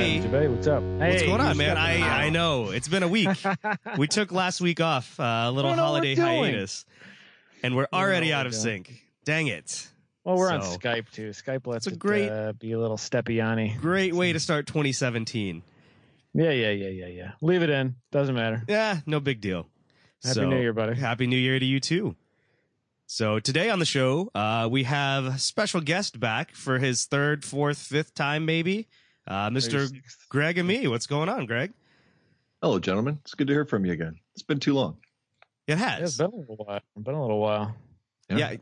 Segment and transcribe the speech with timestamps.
[0.00, 0.82] Austin Cabot, Jabay, what's up?
[0.82, 1.76] what's going on, man?
[1.76, 2.26] I?
[2.26, 3.28] I know it's been a week.
[3.98, 6.86] we took last week off, uh, a little don't know what holiday hiatus,
[7.62, 8.62] and we're already out we're of doing.
[8.84, 9.02] sync.
[9.24, 9.88] Dang it!
[10.24, 11.30] Well, we're on Skype too.
[11.30, 13.78] Skype lets It's a it great- uh, be a little steppiani.
[13.80, 15.62] Great way to start 2017.
[16.32, 17.30] Yeah, yeah, yeah, yeah, yeah.
[17.42, 17.96] Leave it in.
[18.10, 18.62] Doesn't matter.
[18.68, 19.66] Yeah, no big deal.
[20.22, 20.94] Happy So, New Year, buddy.
[20.98, 22.16] Happy New Year to you too.
[23.06, 27.44] So today on the show, uh, we have a special guest back for his third,
[27.44, 28.88] fourth, fifth time, maybe.
[29.26, 29.88] Uh, Mr.
[29.88, 30.26] sixth.
[30.28, 30.86] Greg Amy.
[30.88, 31.72] What's going on, Greg?
[32.62, 33.18] Hello, gentlemen.
[33.22, 34.16] It's good to hear from you again.
[34.34, 34.98] It's been too long.
[35.66, 36.18] It Yeah, it's has.
[36.18, 36.80] been a little while.
[36.96, 37.74] Been a little while.
[38.28, 38.54] Yeah.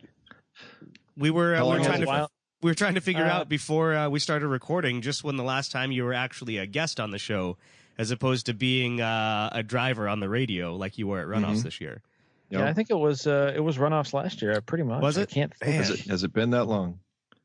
[1.16, 2.30] We were, uh, we were trying to it While-
[2.62, 5.42] we were trying to figure Uh, out before uh, we started recording just when the
[5.44, 7.56] last time you were actually a guest on the show,
[7.98, 11.58] as opposed to being uh, a driver on the radio like you were at Runoffs
[11.58, 11.62] Mhm.
[11.64, 12.02] this year.
[12.50, 15.02] You Yeah, I think it was uh, it was runoffs last year, pretty much.
[15.02, 15.22] Was it?
[15.30, 15.74] I can't think.
[15.76, 16.98] Has, it, has it been that long?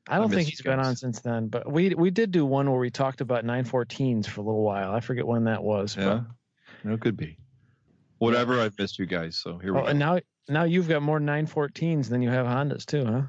[0.07, 2.69] I don't I think he's been on since then, but we we did do one
[2.69, 4.91] where we talked about 914s for a little while.
[4.91, 5.95] I forget when that was.
[5.95, 6.21] Yeah.
[6.83, 7.37] No, it could be.
[8.17, 8.59] Whatever.
[8.59, 9.37] I've missed you guys.
[9.37, 9.89] So here But, we oh, go.
[9.91, 13.21] and now now you've got more 914s than you have Hondas too, huh?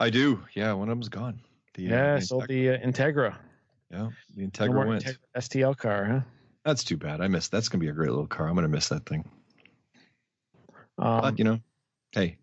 [0.00, 0.42] I do.
[0.54, 0.72] Yeah.
[0.72, 1.40] One of them's gone.
[1.74, 3.36] The, uh, Yeah, the sold the uh, Integra.
[3.90, 4.08] yeah.
[4.34, 5.04] The Integra more went.
[5.04, 6.20] Integra STL car, huh?
[6.64, 7.20] That's too bad.
[7.20, 7.52] I missed.
[7.52, 8.48] That's gonna be a great little car.
[8.48, 9.28] I'm gonna miss that thing.
[10.96, 11.58] Um, but you know,
[12.12, 12.38] hey,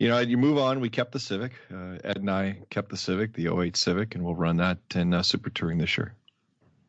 [0.00, 0.80] you know, you move on.
[0.80, 1.52] We kept the Civic.
[1.72, 5.12] Uh, Ed and I kept the Civic, the 08 Civic, and we'll run that in
[5.12, 6.14] uh, Super Touring this year.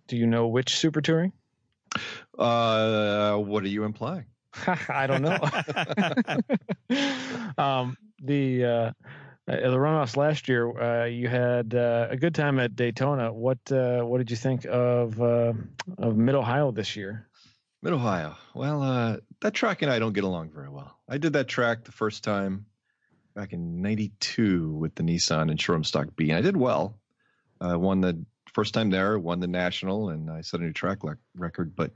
[0.08, 1.34] do you know which Super Touring?
[2.40, 4.26] Uh, what are you implying?
[4.90, 5.38] I don't know.
[7.64, 8.92] um, the uh, uh,
[9.46, 13.34] the runoffs last year, uh, you had uh, a good time at Daytona.
[13.34, 15.52] What uh, what did you think of uh,
[15.98, 17.28] of Mid Ohio this year?
[17.82, 18.38] Mid Ohio.
[18.54, 20.96] Well, uh, that track and I don't get along very well.
[21.10, 22.68] I did that track the first time
[23.34, 27.00] back in '92 with the Nissan and Showroom Stock B, and I did well.
[27.60, 31.00] Uh, won the first time there, won the national, and I set a new track
[31.00, 31.76] lec- record.
[31.76, 31.92] But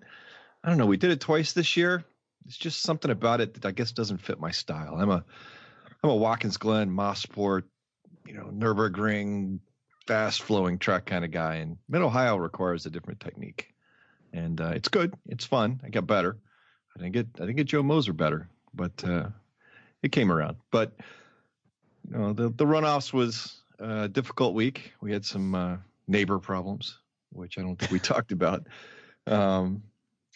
[0.64, 0.86] I don't know.
[0.86, 2.04] We did it twice this year.
[2.46, 4.96] It's just something about it that I guess doesn't fit my style.
[4.96, 5.26] I'm a
[6.04, 7.64] I'm a Watkins Glen, Mosport,
[8.28, 9.60] you know, Nurburgring,
[10.08, 13.76] fast flowing track kind of guy, and Mid Ohio requires a different technique
[14.36, 15.14] and uh, it's good.
[15.28, 15.82] It's fun.
[15.84, 16.38] I got better.
[16.96, 19.30] I didn't get I didn't get Joe Moser better, but uh,
[20.04, 20.58] it came around.
[20.72, 20.94] But
[22.10, 24.94] you know, the the runoffs was a difficult week.
[25.02, 25.78] We had some uh,
[26.08, 26.98] neighbor problems,
[27.32, 28.68] which I don't think we talked about.
[29.28, 29.84] Um,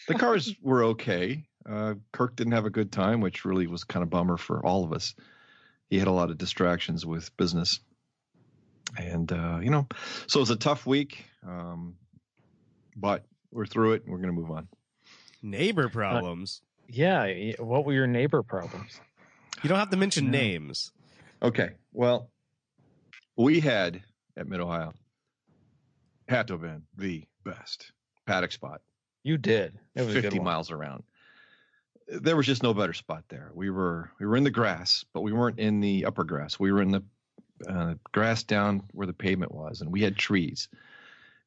[0.07, 1.45] the cars were okay.
[1.69, 4.83] Uh, Kirk didn't have a good time, which really was kind of bummer for all
[4.83, 5.13] of us.
[5.89, 7.79] He had a lot of distractions with business,
[8.97, 9.87] and uh, you know,
[10.27, 11.25] so it was a tough week.
[11.47, 11.95] Um,
[12.95, 14.67] but we're through it and we're going to move on.
[15.41, 16.61] Neighbor problems.
[16.87, 18.99] Yeah, what were your neighbor problems?
[19.63, 20.31] you don't have to mention Yeah.
[20.31, 20.91] names.
[21.41, 21.71] Okay.
[21.93, 22.29] Well,
[23.37, 24.01] we had
[24.35, 24.93] at Mid Ohio
[26.27, 27.91] had to have been the best
[28.25, 28.81] paddock spot,
[29.23, 29.77] You did.
[29.95, 31.03] It was a good 50 miles around.
[32.07, 33.51] There was just no better spot there.
[33.53, 36.59] We were we were in the grass, but we weren't in the upper grass.
[36.59, 37.03] We were in the
[37.67, 40.69] uh, grass down where the pavement was, and we had trees,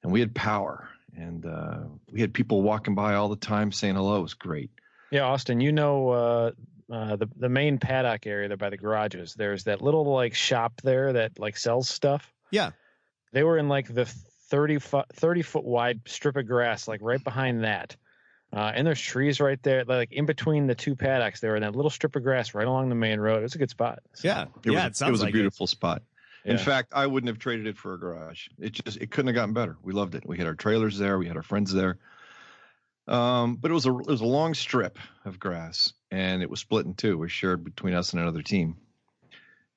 [0.03, 1.81] and we had power, and uh,
[2.13, 4.19] we had people walking by all the time saying hello.
[4.19, 4.71] It was great.
[5.11, 6.51] Yeah, Austin, you know uh,
[6.91, 9.35] uh, the the main paddock area there by the garages.
[9.35, 12.33] There's that little like shop there that like sells stuff.
[12.51, 12.71] Yeah.
[13.33, 17.23] They were in like the 30 foot 30 foot wide strip of grass, like right
[17.23, 17.97] behind that.
[18.55, 21.41] Uh, and there's trees right there, like in between the two paddocks.
[21.41, 23.39] There, in that little strip of grass right along the main road.
[23.39, 24.01] It was a good spot.
[24.13, 24.43] So, Yeah.
[24.65, 24.85] It yeah.
[24.85, 26.03] was, it sounds it was like a beautiful spot.
[26.45, 26.63] In yeah.
[26.63, 28.49] fact, I wouldn't have traded it for a garage.
[28.59, 29.77] It just it couldn't have gotten better.
[29.83, 30.25] We loved it.
[30.27, 31.19] We had our trailers there.
[31.19, 31.99] We had our friends there.
[33.09, 36.61] Um, but it was a it was a long strip of grass, and it was
[36.61, 37.13] split in two.
[37.13, 38.77] It was shared between us and another team.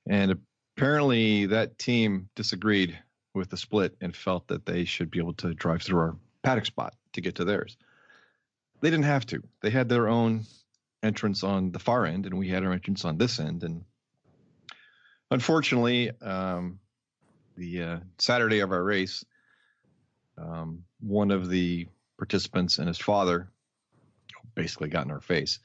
[0.06, 0.38] And
[0.78, 3.00] apparently, that team disagreed
[3.34, 6.66] with the split and felt that they should be able to drive through our paddock
[6.66, 7.78] spot to get to theirs.
[8.82, 9.42] They didn't have to.
[9.62, 10.44] They had their own
[11.02, 13.86] entrance on the far end, and we had our entrance on this end, and
[15.32, 16.80] unfortunately, um,
[17.56, 19.24] the uh, Saturday of our race,
[20.38, 21.88] um, one of the
[22.18, 23.48] participants and his father
[24.54, 25.60] basically got in our face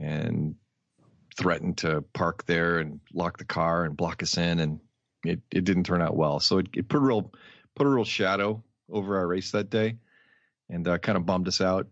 [0.00, 0.54] and
[1.36, 4.80] threatened to park there and lock the car and block us in, and
[5.24, 6.40] it, it didn't turn out well.
[6.40, 7.32] So it, it put a real
[7.76, 9.96] put a real shadow over our race that day,
[10.70, 11.86] and uh, kind of bummed us out.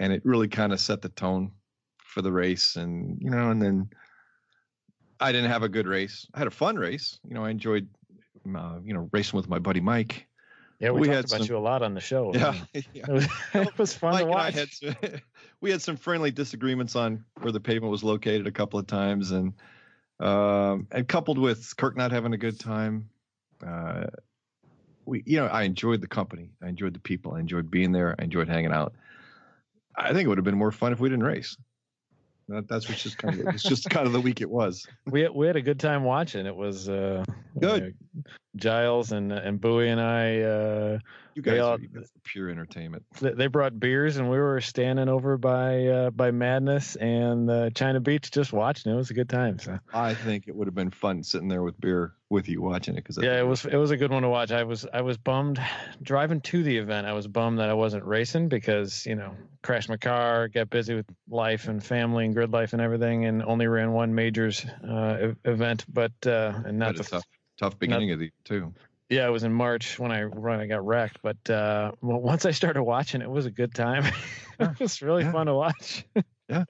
[0.00, 1.52] And it really kind of set the tone
[1.98, 3.88] for the race, and you know, and then
[5.20, 6.26] I didn't have a good race.
[6.34, 7.18] I had a fun race.
[7.26, 7.88] You know, I enjoyed,
[8.54, 10.26] uh, you know, racing with my buddy Mike.
[10.80, 12.32] Yeah, we, we talked had about some- you a lot on the show.
[12.34, 13.08] Yeah, It yeah.
[13.10, 14.54] was, it was fun Mike to watch.
[14.54, 14.96] had some,
[15.60, 19.30] we had some friendly disagreements on where the pavement was located a couple of times,
[19.30, 19.52] and
[20.20, 23.08] um, and coupled with Kirk not having a good time,
[23.66, 24.04] uh,
[25.06, 26.50] we, you know, I enjoyed the company.
[26.62, 27.34] I enjoyed the people.
[27.34, 28.14] I enjoyed being there.
[28.18, 28.94] I enjoyed hanging out.
[29.96, 31.56] I think it would have been more fun if we didn't race.
[32.48, 34.86] That, that's what's just kind of it's just kind of the week it was.
[35.06, 36.46] We we had a good time watching.
[36.46, 37.24] It was uh,
[37.58, 37.94] Good.
[38.16, 38.20] uh,
[38.56, 40.40] Giles and and Bowie and I.
[40.40, 40.98] Uh,
[41.34, 41.80] You guys, all- are,
[42.22, 43.04] pure entertainment.
[43.20, 48.00] they brought beers and we were standing over by uh, by Madness and uh, China
[48.00, 48.92] Beach just watching.
[48.92, 49.58] It was a good time.
[49.58, 52.94] So I think it would have been fun sitting there with beer with you watching
[52.94, 54.52] it because yeah, it was it was a good one to watch.
[54.52, 55.60] I was I was bummed
[56.02, 57.06] driving to the event.
[57.06, 60.94] I was bummed that I wasn't racing because you know crashed my car, got busy
[60.94, 65.34] with life and family and grid life and everything, and only ran one majors uh,
[65.44, 65.84] event.
[65.88, 67.24] But uh, and not a the tough
[67.58, 68.74] tough beginning of the too.
[69.10, 71.18] Yeah, it was in March when I when I got wrecked.
[71.22, 74.04] But uh, well, once I started watching, it was a good time.
[74.60, 75.32] it was really Yeah.
[75.32, 76.04] fun to watch.
[76.48, 76.64] Yeah.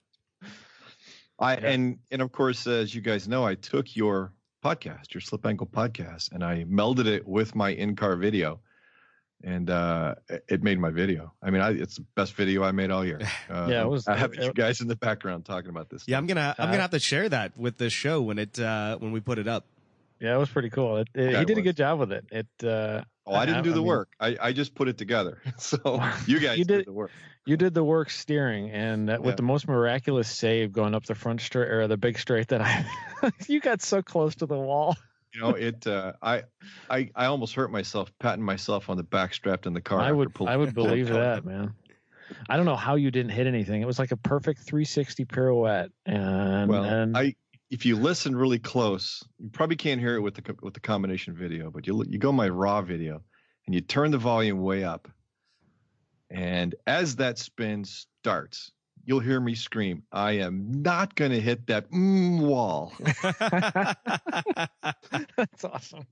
[1.38, 1.68] I Yeah.
[1.70, 4.32] and and of course, as you guys know, I took your
[4.64, 8.60] podcast, your Slip Angle podcast, and I melded it with my in-car video,
[9.42, 11.34] and uh, it- it made my video.
[11.42, 13.20] I mean, I, it's the best video I made all year.
[13.50, 16.04] Uh, Yeah, it was- I have it- you guys in the background talking about this.
[16.06, 16.20] Yeah, stuff.
[16.22, 19.12] I'm gonna I'm gonna have to share that with the show when it uh when
[19.12, 19.66] we put it up.
[20.20, 20.98] Yeah, it was pretty cool.
[20.98, 22.24] It, it- Yeah, he did a good job with it.
[22.30, 24.08] It uh, Oh, I didn't I- do I the mean- work.
[24.20, 25.38] I, I just put it together.
[25.58, 25.78] So
[26.26, 27.10] you guys You did, did- the work.
[27.46, 29.18] you did the work steering, and uh, Yeah.
[29.18, 32.60] with the most miraculous save going up the front straight or the big straight that
[32.62, 32.84] I,
[33.48, 34.96] you got so close to the wall.
[35.34, 35.84] You know, it.
[35.86, 36.44] Uh, I,
[36.88, 39.98] I, I almost hurt myself patting myself on the back strapped in the car.
[39.98, 41.74] I would I would believe that, man.
[42.48, 43.82] I don't know how you didn't hit anything.
[43.82, 47.34] It was like a perfect 360 pirouette, and Well, and I
[47.74, 51.34] if you listen really close, you probably can't hear it with the with the combination
[51.34, 53.20] video, but you you go my raw video
[53.66, 55.08] and you turn the volume way up,
[56.30, 58.70] and as that spin starts,
[59.04, 62.92] you'll hear me scream, "I am not going to hit that mm, wall,"
[65.36, 66.06] that's awesome.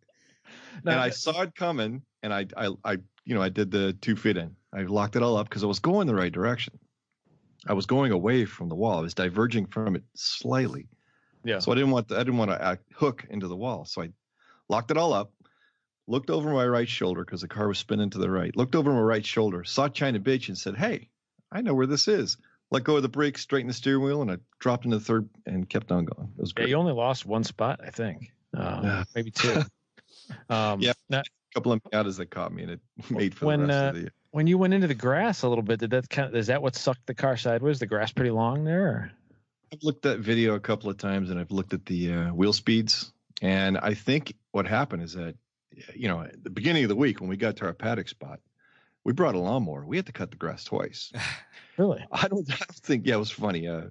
[0.85, 2.93] and I saw it coming, and I I I
[3.25, 4.56] you know I did the two fit in.
[4.75, 6.76] I locked it all up because I was going the right direction.
[7.69, 8.99] I was going away from the wall.
[8.99, 10.88] I was diverging from it slightly.
[11.44, 13.85] Yeah, So I didn't want the, I didn't want to act, hook into the wall.
[13.85, 14.11] So I
[14.69, 15.33] locked it all up,
[16.06, 18.55] looked over my right shoulder because the car was spinning to the right.
[18.56, 21.09] Looked over my right shoulder, saw China Beach, and said, "Hey,
[21.50, 22.37] I know where this is."
[22.71, 25.29] Let go of the brakes, straightened the steering wheel, and I dropped into the third
[25.44, 26.33] and kept on going.
[26.37, 26.69] It was yeah, great.
[26.71, 29.05] you only lost one spot, I think, um, Yeah.
[29.15, 29.62] maybe two.
[30.49, 30.93] Um, Yeah.
[31.11, 31.25] now, a
[31.55, 32.81] couple of Miatas that caught me, and it
[33.11, 34.00] made for When, the rest uh, of the.
[34.03, 34.12] year.
[34.31, 36.62] when you went into the grass a little bit, did that kind of, is that
[36.62, 37.79] what sucked the car sideways?
[37.79, 38.87] The grass pretty long there?
[38.87, 39.12] Or?
[39.73, 42.53] I've looked at video a couple of times, and I've looked at the uh, wheel
[42.53, 43.11] speeds,
[43.41, 45.35] and I think what happened is that,
[45.95, 48.41] you know, at the beginning of the week when we got to our paddock spot,
[49.03, 49.87] we brought a lawnmower.
[49.87, 51.13] We had to cut the grass twice.
[51.79, 52.05] Really?
[52.13, 53.07] I don't, I don't think.
[53.07, 53.67] Yeah, it was funny.
[53.67, 53.85] Uh,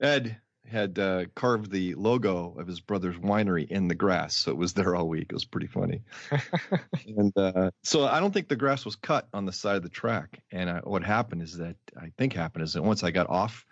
[0.00, 4.56] Ed had uh, carved the logo of his brother's winery in the grass, so it
[4.56, 5.26] was there all week.
[5.30, 6.02] It was pretty funny.
[7.16, 9.88] and uh, so I don't think the grass was cut on the side of the
[9.88, 10.40] track.
[10.52, 13.66] And I, what happened is that I think happened is that once I got off,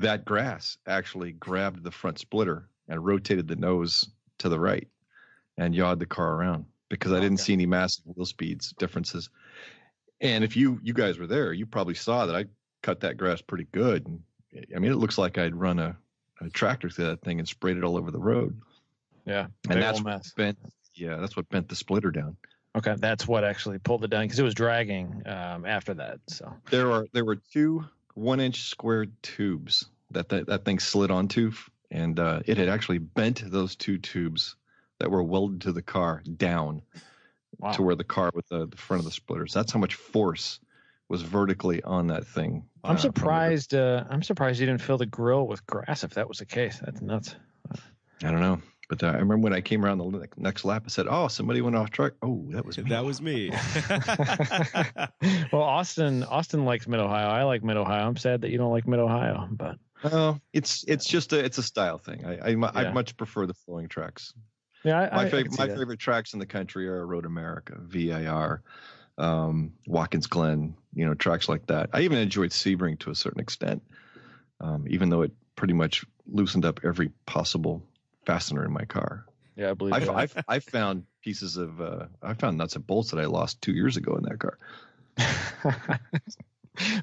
[0.00, 4.88] that grass actually grabbed the front splitter and rotated the nose to the right
[5.56, 7.44] and yawed the car around because I didn't Okay.
[7.44, 9.30] see any massive wheel speeds differences.
[10.20, 12.44] And if you you guys were there, you probably saw that I
[12.82, 14.06] cut that grass pretty good.
[14.06, 14.22] And
[14.74, 15.96] I mean, it looks like I'd run a,
[16.40, 18.60] a tractor through that thing and sprayed it all over the road.
[19.26, 19.46] Yeah.
[19.70, 20.58] And that's what bent.
[20.94, 22.36] Yeah, that's what bent the splitter down.
[22.76, 26.18] Okay, that's what actually pulled it down because it was dragging um, after that.
[26.28, 31.10] So There are there were two one inch square tubes that that, that thing slid
[31.10, 31.52] onto,
[31.90, 34.56] and uh, it had actually bent those two tubes
[34.98, 36.82] that were welded to the car down
[37.58, 39.52] wow, to where the car with the, the front of the splitters.
[39.52, 40.60] That's how much force
[41.08, 42.64] was vertically on that thing.
[42.82, 43.74] uh, I'm the- surprised.
[43.74, 46.04] Uh, I'm surprised you didn't fill the grill with grass.
[46.04, 47.34] If that was the case, that's nuts.
[48.22, 48.60] I don't know.
[48.88, 51.60] But uh, I remember when I came around the next lap, I said, "Oh, somebody
[51.62, 52.84] went off track." Oh, that was me.
[52.90, 53.50] that was me.
[55.52, 57.28] well, Austin, Austin likes Mid Ohio.
[57.28, 58.06] I like Mid Ohio.
[58.06, 61.56] I'm sad that you don't like Mid Ohio, but Oh, it's it's just a it's
[61.56, 62.26] a style thing.
[62.26, 64.34] I I, mu- I much prefer the flowing tracks.
[64.84, 67.24] yeah, I, My I, I favorite can my favorite tracks in the country are Road
[67.24, 68.62] America, VIR,
[69.16, 70.76] um, Watkins Glen.
[70.92, 71.90] You know, tracks like that.
[71.94, 73.82] I even enjoyed Sebring to a certain extent,
[74.60, 77.82] um, even though it pretty much loosened up every possible
[78.26, 79.26] fastener in my car.
[79.56, 80.08] Yeah, I believe I've.
[80.10, 83.72] I've I've found pieces of uh, I found nuts and bolts that I lost two
[83.72, 84.58] years ago in that car.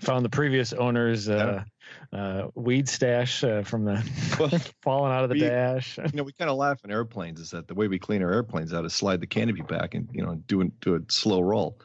[0.02, 1.64] Found the previous owner's uh,
[2.12, 4.04] uh, weed stash uh, from the
[4.38, 4.50] Well,
[4.82, 5.98] falling out of the we- dash.
[5.98, 8.34] you know, we kind of laugh in airplanes is that the way we clean our
[8.34, 11.40] airplanes out is slide the canopy back and you know do it do a slow
[11.40, 11.80] roll,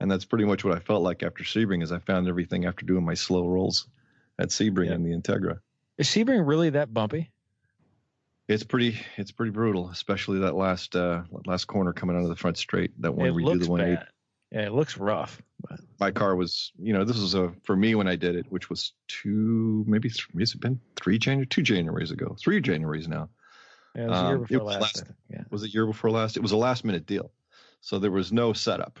[0.00, 2.84] and that's pretty much what I felt like after Sebring is I found everything after
[2.84, 3.86] doing my slow rolls
[4.40, 4.94] at Sebring Yeah.
[4.94, 5.60] and the Integra.
[5.98, 7.30] Is Sebring really that bumpy?
[8.50, 12.34] It's pretty it's pretty brutal, especially that last uh last corner coming out of the
[12.36, 12.90] front straight.
[13.00, 13.80] That one it you do the one.
[14.50, 15.40] Yeah, it looks rough.
[15.60, 18.46] But my car was, you know, this was a for me when I did it,
[18.48, 23.06] which was two, maybe th- has it been three January, two Januaries ago, three Januaries
[23.06, 23.28] now.
[23.94, 24.80] yeah, it was a year Um, it before last.
[24.80, 25.42] last- Yeah.
[25.50, 26.36] Was it a year before last?
[26.36, 27.30] It was a last minute deal,
[27.80, 28.98] so there was no setup.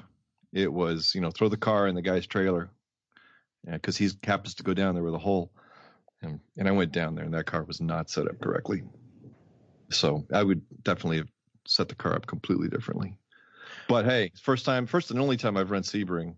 [0.52, 2.70] It was, you know, throw the car in the guy's trailer,
[3.68, 5.50] because he happens to go down there with a hole,
[6.22, 8.84] and and I went down there, and that car was not set up correctly.
[9.90, 11.28] So I would definitely have
[11.66, 13.16] set the car up completely differently.
[13.88, 16.36] But hey, first time, first and only time I've run Sebring,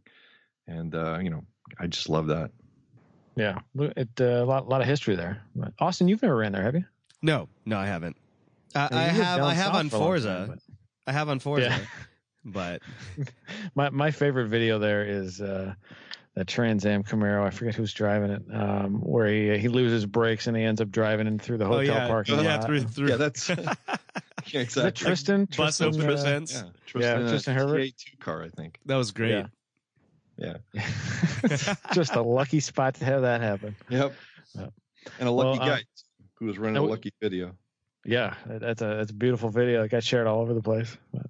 [0.66, 1.44] and uh, you know,
[1.78, 2.50] I just love that.
[3.37, 3.59] Yeah.
[3.75, 5.42] It uh, a lot, lot of history there.
[5.78, 6.85] Austin, you've never ran there, have you?
[7.23, 8.16] No, no, I haven't.
[8.75, 9.42] I, I have.
[9.42, 10.47] I have on for a long Forza.
[10.49, 10.61] time,
[11.06, 11.78] I have on Forza, Yeah.
[12.44, 12.82] but
[13.18, 13.28] but
[13.75, 15.75] my my favorite video there is uh,
[16.34, 17.44] that Trans Am Camaro.
[17.44, 18.42] I forget who's driving it.
[18.52, 21.78] Um, where he he loses brakes and he ends up driving in through the oh
[21.78, 22.64] hotel yeah, parking yeah, lot.
[22.64, 23.08] through through.
[23.08, 24.92] Yeah, that's yeah, Is it exactly.
[24.92, 25.44] Tristan?
[25.44, 26.52] bus Tristan, opener uh, sense.
[26.52, 27.80] Yeah, Yeah, Tristan, Tristan uh, Herbert.
[27.80, 28.78] TA2 car, I think.
[28.86, 29.46] That was great.
[30.36, 30.56] Yeah.
[31.92, 33.76] Just a lucky spot to have that happen.
[33.90, 34.14] Yep.
[34.54, 34.72] Yep.
[35.20, 35.82] And a lucky Well, uh, guy
[36.34, 37.54] who was running a lucky video.
[38.04, 39.84] Yeah, that's a that's a beautiful video.
[39.84, 40.96] It got shared all over the place.
[41.12, 41.26] But,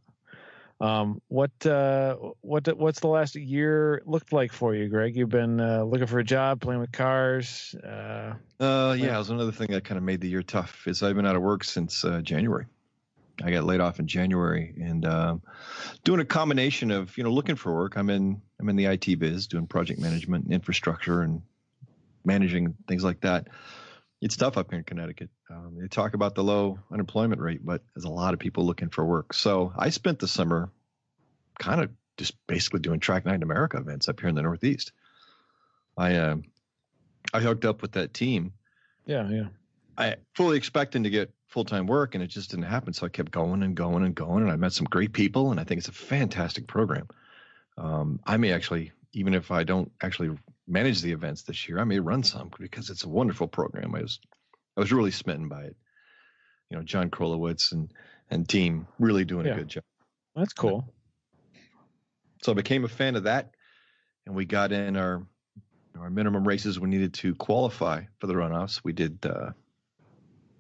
[0.82, 5.14] um, what uh, what what's the last year looked like for you, Greg?
[5.14, 7.74] You've been uh, looking for a job, playing with cars.
[7.76, 10.88] Uh, Uh, yeah, it was another thing that kind of made the year tough.
[10.88, 12.66] Is I've been out of work since uh, January.
[13.44, 15.42] I got laid off in January, and um,
[16.02, 17.96] doing a combination of you know looking for work.
[17.96, 21.42] I'm in I'm in the IT biz, doing project management, and infrastructure, and
[22.24, 23.46] managing things like that.
[24.22, 25.28] It's tough up here in Connecticut.
[25.50, 28.88] Um, they talk about the low unemployment rate, but there's a lot of people looking
[28.88, 29.34] for work.
[29.34, 30.70] So I spent the summer
[31.58, 34.92] kind of just basically doing Track Night America events up here in the Northeast.
[35.98, 36.44] I um,
[37.34, 38.54] I hooked up with that team
[39.06, 39.46] yeah, yeah.
[39.98, 42.92] I fully expecting to get full time work, and it just didn't happen.
[42.92, 45.60] So I kept going and going and going, and I met some great people, and
[45.60, 47.08] I think it's a fantastic program.
[47.76, 51.84] Um, I may actually, even if I don't actually manage the events this year, I
[51.84, 53.94] may run some because it's a wonderful program.
[53.94, 54.20] I was,
[54.76, 55.76] I was really smitten by it.
[56.70, 57.92] You know, John Krolowitz and
[58.30, 59.52] and team really doing Yeah.
[59.52, 59.84] a good job.
[60.34, 60.92] That's cool.
[62.42, 63.50] So I became a fan of that,
[64.24, 65.26] and we got in our
[66.00, 68.80] our minimum races we needed to qualify for the runoffs.
[68.82, 69.50] We did uh,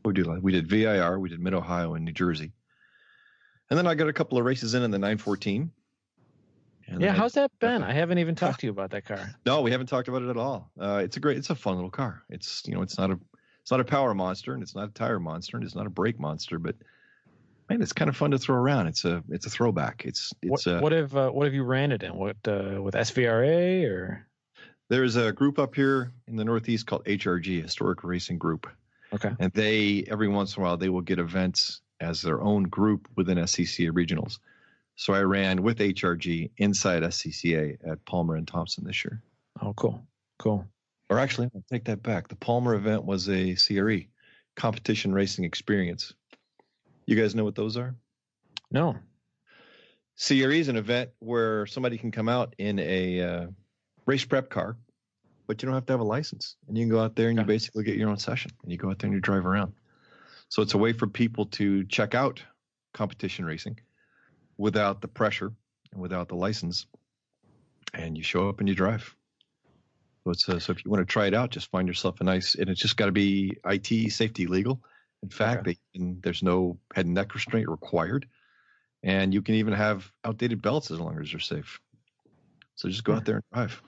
[0.04, 2.52] we did we did VIR, we did Mid Ohio and New Jersey,
[3.70, 5.70] and then I got a couple of races in in the 914.
[6.88, 7.82] And Yeah, I- how's that been?
[7.82, 9.34] I haven't even talked to you about that car.
[9.46, 10.70] no, we haven't talked about it at all.
[10.80, 12.22] Uh, it's a great, it's a fun little car.
[12.28, 13.18] It's you know, it's not a
[13.62, 15.90] it's not a power monster, and it's not a tire monster, and it's not a
[15.90, 16.74] brake monster, but
[17.70, 18.88] man, it's kind of fun to throw around.
[18.88, 20.04] It's a it's a throwback.
[20.04, 22.14] It's it's What, uh, what have uh, what have you ran it in?
[22.16, 24.26] What uh, with SVRA or
[24.88, 28.66] There's a group up here in the Northeast called HRG, Historic Racing Group,
[29.12, 29.30] okay?
[29.38, 33.08] and they every once in a while they will get events as their own group
[33.16, 34.38] within SCCA regionals.
[34.96, 39.22] So I ran with HRG inside SCCA at Palmer and Thompson this year.
[39.60, 40.06] Oh, cool,
[40.38, 40.66] cool.
[41.10, 42.28] Or actually, I'll take that back.
[42.28, 44.06] The Palmer event was a CRE,
[44.54, 46.14] competition racing experience.
[47.06, 47.94] You guys know what those are?
[48.70, 48.96] No,
[50.16, 53.46] CRE is an event where somebody can come out in a uh,
[54.06, 54.76] race prep car,
[55.46, 56.56] but you don't have to have a license.
[56.68, 58.78] And you can go out there and you basically get your own session and you
[58.78, 59.72] go out there and you drive around.
[60.48, 62.42] So it's a way for people to check out
[62.92, 63.78] competition racing
[64.56, 65.52] without the pressure
[65.92, 66.86] and without the license.
[67.94, 69.14] And you show up and you drive.
[70.24, 72.24] So, it's, uh, so if you want to try it out, just find yourself a
[72.24, 74.80] nice, and it's just got to be IT safety legal.
[75.22, 78.26] In fact, they, and there's no head and neck restraint required
[79.02, 81.80] and you can even have outdated belts as long as they're safe.
[82.74, 83.82] So just go out there and drive.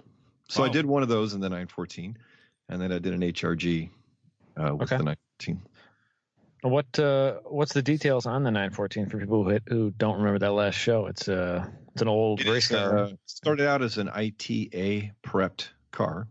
[0.48, 2.18] So I did one of those in the 914,
[2.68, 3.90] and then I did an HRG
[4.56, 4.98] uh, with Okay.
[4.98, 5.62] the 914.
[6.68, 10.52] What uh, what's the details on the 914 for people who who don't remember that
[10.52, 11.06] last show?
[11.06, 12.98] It's uh it's an old It race is, car.
[12.98, 16.26] uh, started out as an ITA prepped car,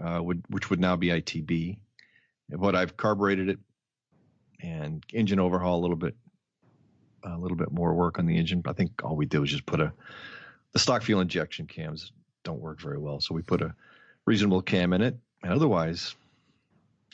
[0.00, 1.76] uh, would, which would now be ITB,
[2.50, 3.58] but I've carbureted it
[4.60, 6.14] and engine overhaul a little bit,
[7.24, 8.60] a little bit more work on the engine.
[8.60, 9.92] But I think all we did was just put a
[10.72, 12.12] the stock fuel injection cams
[12.44, 13.74] don't work very well, so we put a
[14.24, 16.14] reasonable cam in it, and otherwise,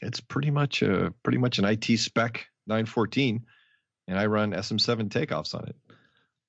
[0.03, 3.45] it's pretty much a pretty much an IT spec 914,
[4.07, 5.77] and I run SM7 takeoffs on it.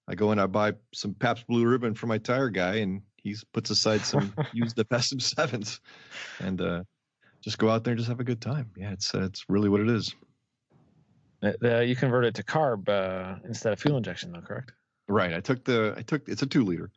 [0.08, 3.36] I go in, I buy some Pabst Blue Ribbon for my tire guy, and he
[3.54, 5.80] puts aside some used SM7s,
[6.40, 6.84] and uh,
[7.42, 8.72] just go out there and just have a good time.
[8.76, 10.16] Yeah, it's uh, it's really what it is.
[11.42, 14.74] Uh, you converted to carb uh, instead of fuel injection, though, correct?
[15.08, 15.34] Right.
[15.34, 16.92] I took the I took it's a two liter.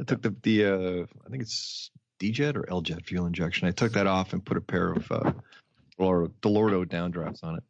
[0.00, 3.66] I took the the uh, I think it's D-Jet or L-Jet fuel injection.
[3.66, 5.32] I took that off and put a pair of uh,
[5.98, 7.64] Dell'Orto, Dell'Orto downdrafts on it.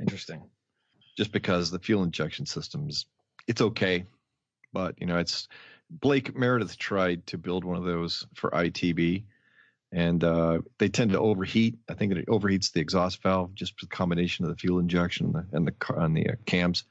[0.00, 0.42] Interesting.
[1.16, 3.06] just because the fuel injection systems
[3.48, 4.04] it's okay
[4.72, 5.48] but you know it's
[5.90, 9.24] blake meredith tried to build one of those for itb
[9.90, 13.90] and uh, they tend to overheat i think it overheats the exhaust valve just with
[13.90, 16.84] the combination of the fuel injection and the, and the on the uh, cams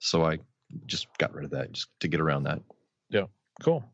[0.00, 0.38] so i
[0.86, 2.60] just got rid of that just to get around that
[3.08, 3.26] Yeah,
[3.62, 3.84] Cool.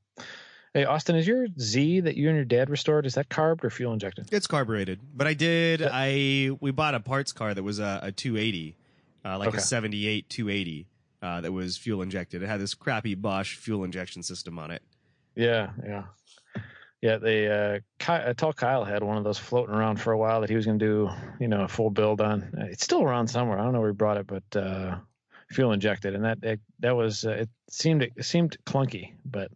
[0.75, 3.71] Hey, Austin, is your Z that you and your dad restored, is that carbed or
[3.71, 4.29] fuel injected?
[4.33, 5.81] It's carbureted, but I did.
[5.81, 5.89] Yeah.
[5.93, 8.77] I we bought a parts car that was a, a 280,
[9.25, 9.59] uh, like Okay.
[9.59, 10.87] a 78 280
[11.23, 12.43] uh, that was fuel injected.
[12.43, 14.83] It had this crappy Bosch fuel injection system on it.
[15.35, 16.05] Yeah, yeah.
[17.01, 20.19] Yeah, they uh, Ky- uh tall Kyle had one of those floating around for a
[20.19, 21.11] while that he was going to do,
[21.41, 22.43] you know, a full build on.
[22.61, 23.59] Uh, It's still around somewhere.
[23.59, 24.97] I don't know where he brought it, but uh,
[25.51, 29.51] fuel injected, and that that, that was uh, it seemed it seemed clunky, but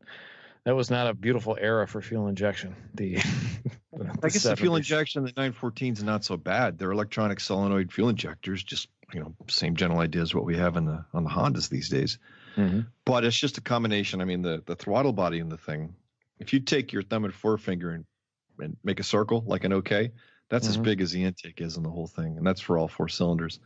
[0.65, 2.75] that was not a beautiful era for fuel injection.
[2.95, 3.19] The,
[4.23, 8.09] i guess the fuel injection the 914 is not so bad they're electronic solenoid fuel
[8.09, 11.31] injectors just you know same general idea as what we have in the on the
[11.31, 12.19] hondas these days
[12.57, 12.87] Mhm.
[13.07, 14.21] but it's just a combination.
[14.21, 15.95] I mean, the the throttle body in the thing.
[16.39, 18.05] If you take your thumb and forefinger and,
[18.59, 20.11] and make a circle like an OK,
[20.51, 20.83] that's as Mhm.
[20.83, 23.59] big as the intake is in the whole thing, and that's for all four cylinders.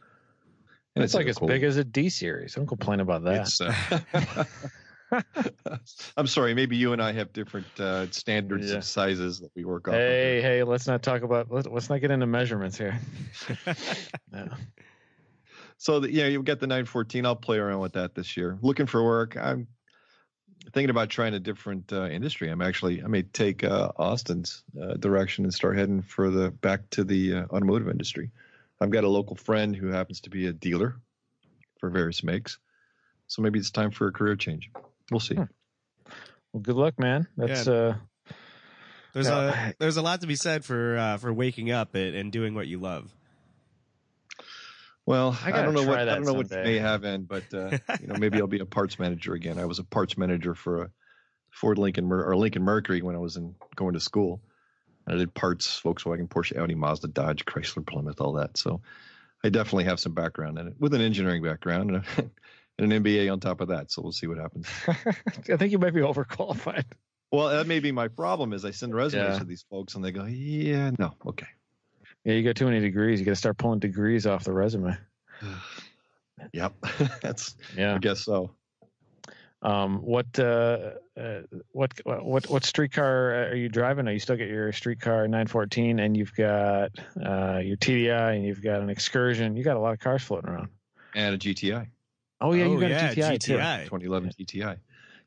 [0.94, 2.54] And It's like as cool- big as a D series.
[2.54, 4.46] Don't complain about that.
[6.16, 6.54] I'm sorry.
[6.54, 8.78] Maybe you and I have different uh, standards Yeah.
[8.78, 9.94] of sizes that we work on.
[9.94, 12.98] Hey, hey, let's not talk about let's, let's not get into measurements here.
[14.32, 14.48] Yeah.
[15.78, 17.26] So the, yeah, you've got the 914.
[17.26, 18.58] I'll play around with that this year.
[18.62, 19.36] Looking for work.
[19.36, 19.66] I'm
[20.72, 22.48] thinking about trying a different uh, industry.
[22.48, 26.88] I'm actually I may take uh, Austin's uh, direction and start heading for the back
[26.90, 28.30] to the uh, automotive industry.
[28.80, 30.96] I've got a local friend who happens to be a dealer
[31.78, 32.58] for various makes,
[33.26, 34.70] so maybe it's time for a career change.
[35.10, 35.34] We'll see.
[35.36, 35.44] Hmm.
[36.52, 37.26] Well, good luck, man.
[37.36, 37.96] That's uh
[39.12, 39.70] There's Yeah.
[39.70, 42.54] a there's a lot to be said for uh, for waking up and, and doing
[42.54, 43.12] what you love.
[45.04, 47.78] Well, I I, don't know what I don't know what may have end, but uh,
[48.00, 49.58] you know maybe I'll be a parts manager again.
[49.58, 50.90] I was a parts manager for a
[51.50, 54.40] Ford Lincoln Mer- or Lincoln Mercury when I was in going to school.
[55.06, 58.56] and I did parts, Volkswagen, Porsche, Audi, Mazda, Dodge, Chrysler, Plymouth, all that.
[58.56, 58.80] So
[59.44, 62.24] I definitely have some background in it, with an engineering background and, a,
[62.78, 63.90] and an MBA on top of that.
[63.90, 64.68] So we'll see what happens.
[64.88, 66.84] I think you might be overqualified.
[67.32, 68.52] Well, that may be my problem.
[68.52, 69.38] Is I send resumes Yeah.
[69.40, 71.46] to these folks and they go, "Yeah, no, okay."
[72.24, 73.18] Yeah, you got too many degrees.
[73.20, 74.96] You got to start pulling degrees off the resume.
[76.52, 76.74] Yep,
[77.22, 77.94] that's Yeah.
[77.94, 78.50] I guess so.
[79.62, 79.98] Um.
[80.02, 80.38] What?
[80.38, 80.90] Uh.
[81.18, 81.40] uh
[81.72, 81.98] what?
[82.04, 82.48] What?
[82.50, 84.06] What streetcar are you driving?
[84.06, 86.90] Are you still got your streetcar 914, and you've got
[87.24, 89.56] uh your TDI, and you've got an Excursion.
[89.56, 90.68] You got a lot of cars floating around.
[91.14, 91.88] And a GTI.
[92.40, 93.54] Oh yeah, you Oh, got yeah, a GTI, too.
[93.56, 93.84] GTI.
[93.84, 94.76] 2011 GTI.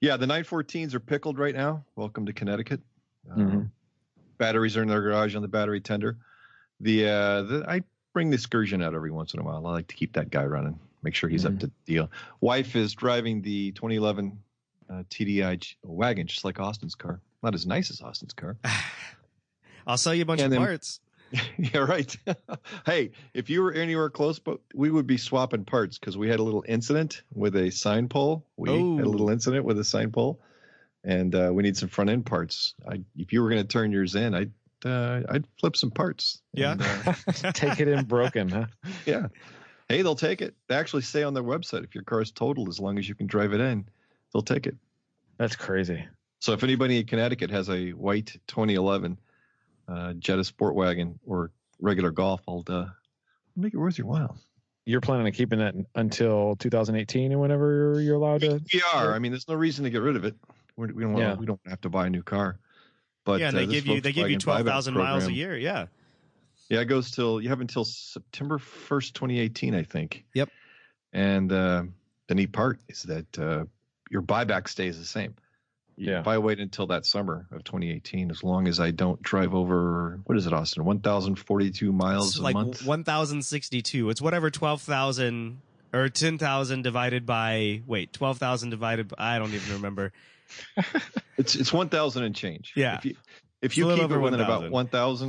[0.02, 1.84] Yeah, the 914s are pickled right now.
[1.96, 2.82] Welcome to Connecticut.
[3.32, 3.72] Um, Mhm.
[4.38, 6.18] batteries are in their garage on the battery tender.
[6.80, 7.82] The, uh, the I
[8.14, 9.66] bring the excursion out every once in a while.
[9.68, 11.54] I like to keep that guy running, make sure he's Mhm.
[11.56, 12.12] up to deal.
[12.42, 14.42] Wife is driving the 2011
[14.90, 17.22] uh, TDI G- wagon, just like Austin's car.
[17.44, 18.58] Not as nice as Austin's car.
[19.88, 21.00] I'll sell you a bunch And of then- parts.
[21.58, 22.16] yeah, right.
[22.86, 26.40] hey, if you were anywhere close, but we would be swapping parts because we had
[26.40, 28.46] a little incident with a sign pole.
[28.58, 28.96] We had a Oh.
[29.10, 30.40] little incident with a sign pole,
[31.04, 32.74] and uh, we need some front end parts.
[32.88, 34.52] I, if you were going to turn yours in, I'd
[34.86, 36.42] uh, I'd flip some parts.
[36.54, 36.72] Yeah.
[36.72, 37.14] And, uh,
[37.54, 38.66] Take it in broken, huh?
[39.06, 39.28] yeah.
[39.90, 40.56] Hey, they'll take it.
[40.68, 43.16] They actually say on their website if your car is totaled, as long as you
[43.16, 43.86] can drive it in,
[44.32, 44.78] they'll take it.
[45.38, 46.06] That's crazy.
[46.40, 49.18] So if anybody in Connecticut has a white 2011
[49.90, 52.86] uh, Jetta Sport Wagon or regular Golf, I'll uh,
[53.56, 54.38] make it worth your while.
[54.86, 58.62] You're planning on keeping that until 2018 or whenever you're allowed to.
[58.74, 59.14] We are.
[59.14, 60.36] I mean, there's no reason to get rid of it.
[60.76, 61.14] We're, we don't.
[61.14, 61.36] Want, Yeah.
[61.36, 62.58] We don't have to buy a new car.
[63.26, 65.34] But yeah, and uh, they give you they give you Volkswagen twelve buyback miles a
[65.34, 65.56] year.
[65.58, 65.88] Yeah.
[66.70, 70.24] Yeah, it goes till you have until September 1st, 2018, I think.
[70.36, 70.50] Yep.
[71.12, 71.84] And uh,
[72.28, 73.66] the neat part is that uh,
[74.12, 75.34] your buyback stays the same.
[76.00, 76.20] Yeah.
[76.22, 80.20] If I wait until that summer of 2018, as long as I don't drive over
[80.26, 82.86] what is it, Austin, 1,042 miles It's a like month.
[82.86, 84.10] one thousand sixty two.
[84.10, 85.60] It's whatever twelve thousand
[85.94, 89.10] or ten thousand divided by wait twelve thousand divided.
[89.10, 90.14] By, I don't even remember.
[91.38, 92.74] It's it's 1,000 and change.
[92.76, 92.98] Yeah.
[92.98, 93.16] If you
[93.62, 94.72] if you a little keep it over within about 1,000.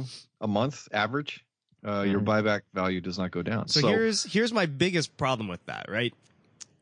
[0.00, 0.04] 1,000
[0.40, 1.44] a month average,
[1.86, 2.24] uh, your Mhm.
[2.24, 3.68] buyback value does not go down.
[3.68, 5.86] So, here's here's my biggest problem with that.
[5.88, 6.14] Right,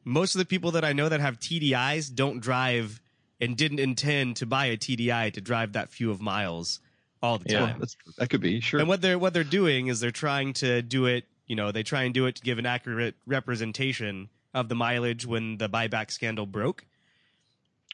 [0.04, 3.00] most of the people that I know that have TDIs don't drive
[3.40, 6.80] and didn't intend to buy a TDI to drive that few of miles
[7.22, 7.58] all the Yeah.
[7.66, 7.76] time.
[7.78, 8.80] that's, that could be sure.
[8.80, 11.24] And what they're what they're doing is they're trying to do it.
[11.46, 15.24] You know, they try and do it to give an accurate representation of the mileage
[15.26, 16.84] when the buyback scandal broke.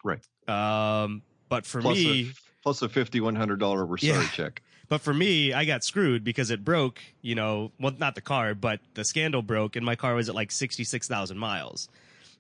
[0.03, 0.21] Right.
[0.49, 4.29] Um, but for plus me, a, plus a fifty one hundred dollar Versari Yeah.
[4.29, 4.63] check.
[4.89, 7.01] But for me, I got screwed because it broke.
[7.23, 10.35] You know, well, not the car, but the scandal broke, and my car was at
[10.35, 11.89] like sixty six thousand miles.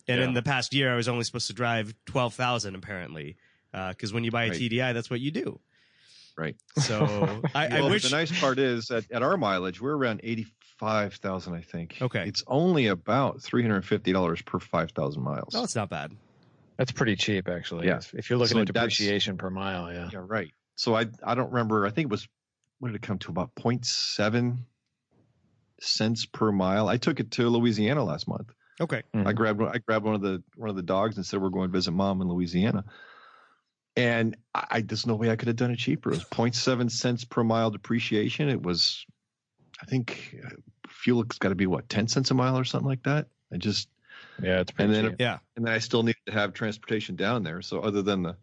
[0.06, 3.36] And in the past year, I was only supposed to drive twelve thousand apparently,
[3.72, 4.58] uh, because when you buy a Right.
[4.60, 5.60] TDI, that's what you do.
[6.36, 6.56] Right.
[6.78, 8.02] So I, I well, wish.
[8.02, 11.98] the nice part is at, at our mileage, we're around eighty-five thousand, I think.
[12.02, 12.24] Okay.
[12.26, 15.54] It's only about three hundred and fifty dollars per five thousand miles.
[15.54, 16.12] oh, it's not bad.
[16.76, 17.86] That's pretty cheap, actually.
[17.86, 17.98] Yeah.
[17.98, 20.10] If- If you're looking So at depreciation per mile, yeah.
[20.12, 20.50] yeah, right.
[20.76, 21.86] So I I don't remember.
[21.86, 22.26] I think it was
[22.80, 24.56] what did it come to about 0.7
[25.80, 26.88] cents per mile.
[26.88, 28.52] I took it to Louisiana last month.
[28.80, 29.02] Okay.
[29.14, 29.34] I Mhm.
[29.36, 31.68] grabbed one- I grabbed one of the one of the dogs and said we're going
[31.68, 32.84] to visit mom in Louisiana.
[33.96, 36.10] And I, I there's no way I could have done it cheaper.
[36.10, 38.48] It was 0.7 cents per mile depreciation.
[38.48, 39.06] It was,
[39.80, 40.50] I think, uh,
[40.88, 43.28] fuel's got to be what 10 cents a mile or something like that.
[43.52, 43.88] I just
[44.42, 45.20] Yeah, it's pretty and then cheap.
[45.20, 45.38] Yeah.
[45.56, 47.62] and then I still needed to have transportation down there.
[47.62, 48.36] So other than the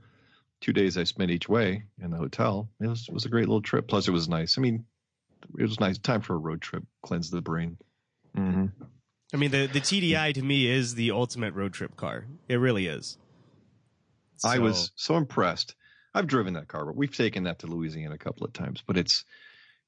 [0.61, 3.47] two days I spent each way in the hotel, it was it was a great
[3.47, 3.87] little trip.
[3.89, 4.57] Plus it was nice.
[4.57, 4.85] I mean,
[5.59, 7.77] it was nice time for a road trip, cleanse the brain.
[8.35, 8.67] hmm
[9.33, 12.25] I mean, the the TDI to me is the ultimate road trip car.
[12.47, 13.17] It really is.
[14.43, 15.75] I was so impressed.
[16.13, 18.83] I've driven that car, but we've taken that to Louisiana a couple of times.
[18.85, 19.23] But it's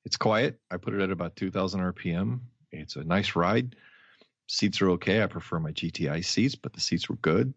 [0.05, 0.59] it's quiet.
[0.69, 2.39] I put it at about 2,000 RPM.
[2.71, 3.75] It's a nice ride.
[4.47, 5.23] Seats are okay.
[5.23, 7.53] I prefer my GTI seats, but the seats were good.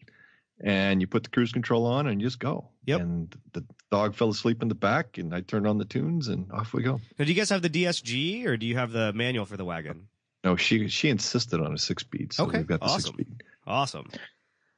[0.62, 2.68] And you put the cruise control on and you just go.
[2.86, 3.00] Yep.
[3.00, 6.50] And the dog fell asleep in the back, and I turned on the tunes, and
[6.52, 7.00] off we go.
[7.18, 9.64] Now, do you guys have the DSG or do you have the manual for the
[9.64, 10.08] wagon?
[10.46, 13.00] No, she she insisted on a six speed, so Okay, we've got the awesome.
[13.00, 13.42] six speed.
[13.66, 14.08] Awesome.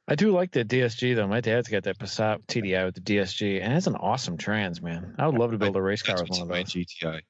[0.07, 1.27] I do like the DSG though.
[1.27, 5.13] My dad's got that Passat TDI with the DSG, and it's an awesome trans, man.
[5.19, 6.73] I would love to build a race car with one of my those.
[6.73, 7.21] GTI.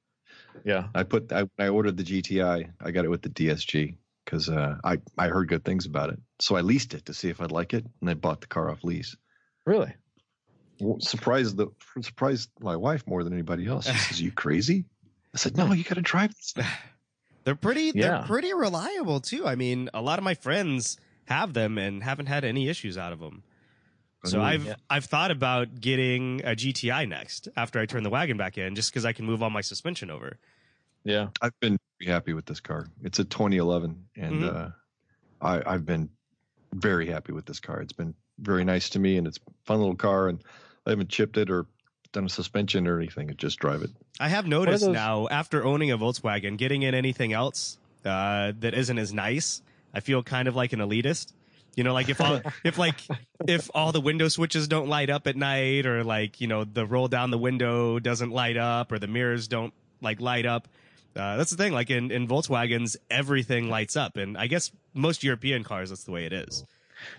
[0.63, 4.47] Yeah, I put I, I ordered the GTI, I got it with the DSG because
[4.47, 6.21] uh, I I heard good things about it.
[6.39, 8.71] So I leased it to see if I'd like it, and I bought the car
[8.71, 9.17] off lease.
[9.65, 9.93] really.
[10.79, 11.67] Well, Surprised the
[12.01, 13.85] surprised my wife more than anybody else.
[13.85, 14.85] She says, "You crazy?"
[15.33, 16.53] I said, "No, you got to drive this."
[17.39, 17.91] thing." They're pretty.
[17.95, 18.17] Yeah.
[18.19, 19.47] They're pretty reliable too.
[19.47, 23.13] I mean, a lot of my friends have them and haven't had any issues out
[23.13, 23.43] of them.
[24.25, 24.43] So Ooh.
[24.43, 24.75] I've Yeah.
[24.89, 28.91] I've thought about getting a GTI next after I turn the wagon back in, just
[28.91, 30.37] because I can move all my suspension over.
[31.05, 32.87] Yeah, I've been very happy with this car.
[33.01, 34.53] It's a 2011, and Mhm.
[34.53, 34.69] uh,
[35.41, 36.09] I, I've been
[36.73, 37.79] very happy with this car.
[37.81, 40.27] It's been very nice to me, and it's a fun little car.
[40.27, 40.43] And
[40.85, 41.65] I haven't chipped it or
[42.11, 43.29] done a suspension or anything.
[43.29, 43.91] It just drive it.
[44.19, 48.73] I have noticed those- now after owning a Volkswagen, getting in anything else uh, that
[48.73, 49.61] isn't as nice,
[49.93, 51.33] I feel kind of like an elitist.
[51.75, 52.95] You know, like if all if like
[53.47, 56.85] if all the window switches don't light up at night, or like you know the
[56.85, 60.67] roll down the window doesn't light up, or the mirrors don't like light up.
[61.15, 61.71] Uh, that's the thing.
[61.73, 66.11] Like in in Volkswagens, everything lights up, and I guess most European cars that's the
[66.11, 66.65] way it is.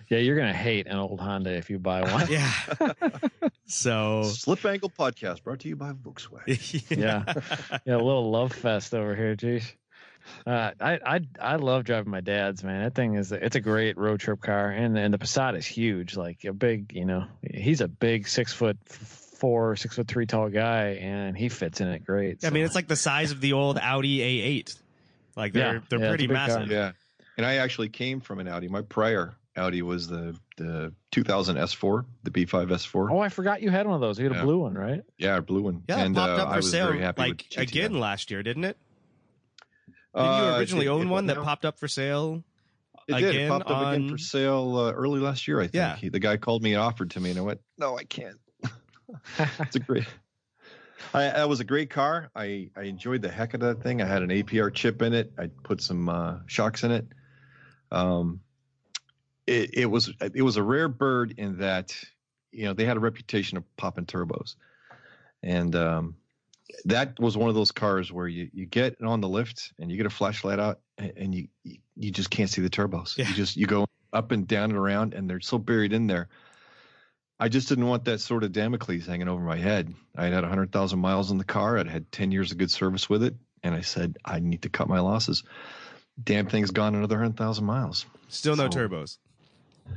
[0.09, 0.19] yeah.
[0.19, 2.27] You're gonna hate an old Honda if you buy one.
[2.29, 2.53] Yeah.
[3.71, 6.83] so Slip Angle Podcast brought to you by Volkswagen.
[6.97, 7.25] Yeah.
[7.85, 9.37] yeah, a little love fest over here.
[9.37, 9.73] Jeez.
[10.47, 12.83] Uh, I I I love driving my dad's man.
[12.85, 16.17] That thing is it's a great road trip car, and and the Passat is huge,
[16.17, 16.93] like a big.
[16.95, 21.49] You know, he's a big six foot four, six foot three tall guy, and he
[21.49, 22.45] fits in it great.
[22.45, 24.79] I mean, it's like the size of the old Audi A8.
[25.37, 26.47] Like they're Yeah, they're yeah, pretty a big car.
[26.49, 26.71] massive.
[26.71, 26.93] Yeah,
[27.39, 28.69] and I actually came from an Audi.
[28.69, 33.11] My prior Audi was the the 2000 S4, the B5 S4.
[33.11, 34.19] oh, I forgot you had one of those.
[34.19, 35.03] You had a blue one, right?
[35.19, 35.83] Yeah, a blue one.
[35.89, 38.31] Yeah, and it popped uh, up I for was sale very happy like again last
[38.31, 38.77] year, didn't it?
[40.15, 42.45] Did Uh, you originally it- own it one that went popped up for sale?
[43.09, 43.23] It did.
[43.25, 45.75] It again popped up again for sale uh, early last year, I think.
[45.75, 45.97] Yeah.
[45.97, 48.37] He, the guy called me and offered to me, and I went, "No, I can't."
[49.59, 50.05] it's a great.
[51.15, 52.31] I, that was a great car.
[52.37, 54.01] I, I enjoyed the heck of that thing.
[54.03, 55.33] I had an APR chip in it.
[55.39, 57.07] I put some uh, shocks in it.
[57.91, 58.41] Um,
[59.51, 61.95] it, it was it was a rare bird in that
[62.53, 64.55] you know they had a reputation of popping turbos,
[65.43, 66.17] and um,
[66.85, 69.97] that was one of those cars where you, you get on the lift and you
[69.97, 71.49] get a flashlight out and, and you
[71.97, 73.17] you just can't see the turbos.
[73.19, 73.29] Yeah.
[73.29, 76.29] You just you go up and down and around and they're so buried in there.
[77.39, 79.95] I just didn't want that sort of Damocles hanging over my head.
[80.15, 81.79] I had had 100,000 miles in the car.
[81.79, 83.35] I'd had 10 years of good service with it.
[83.63, 85.43] And I said, I need to cut my losses.
[86.23, 88.05] Damn thing's gone another 100,000 miles.
[88.29, 89.17] Still no So- turbos.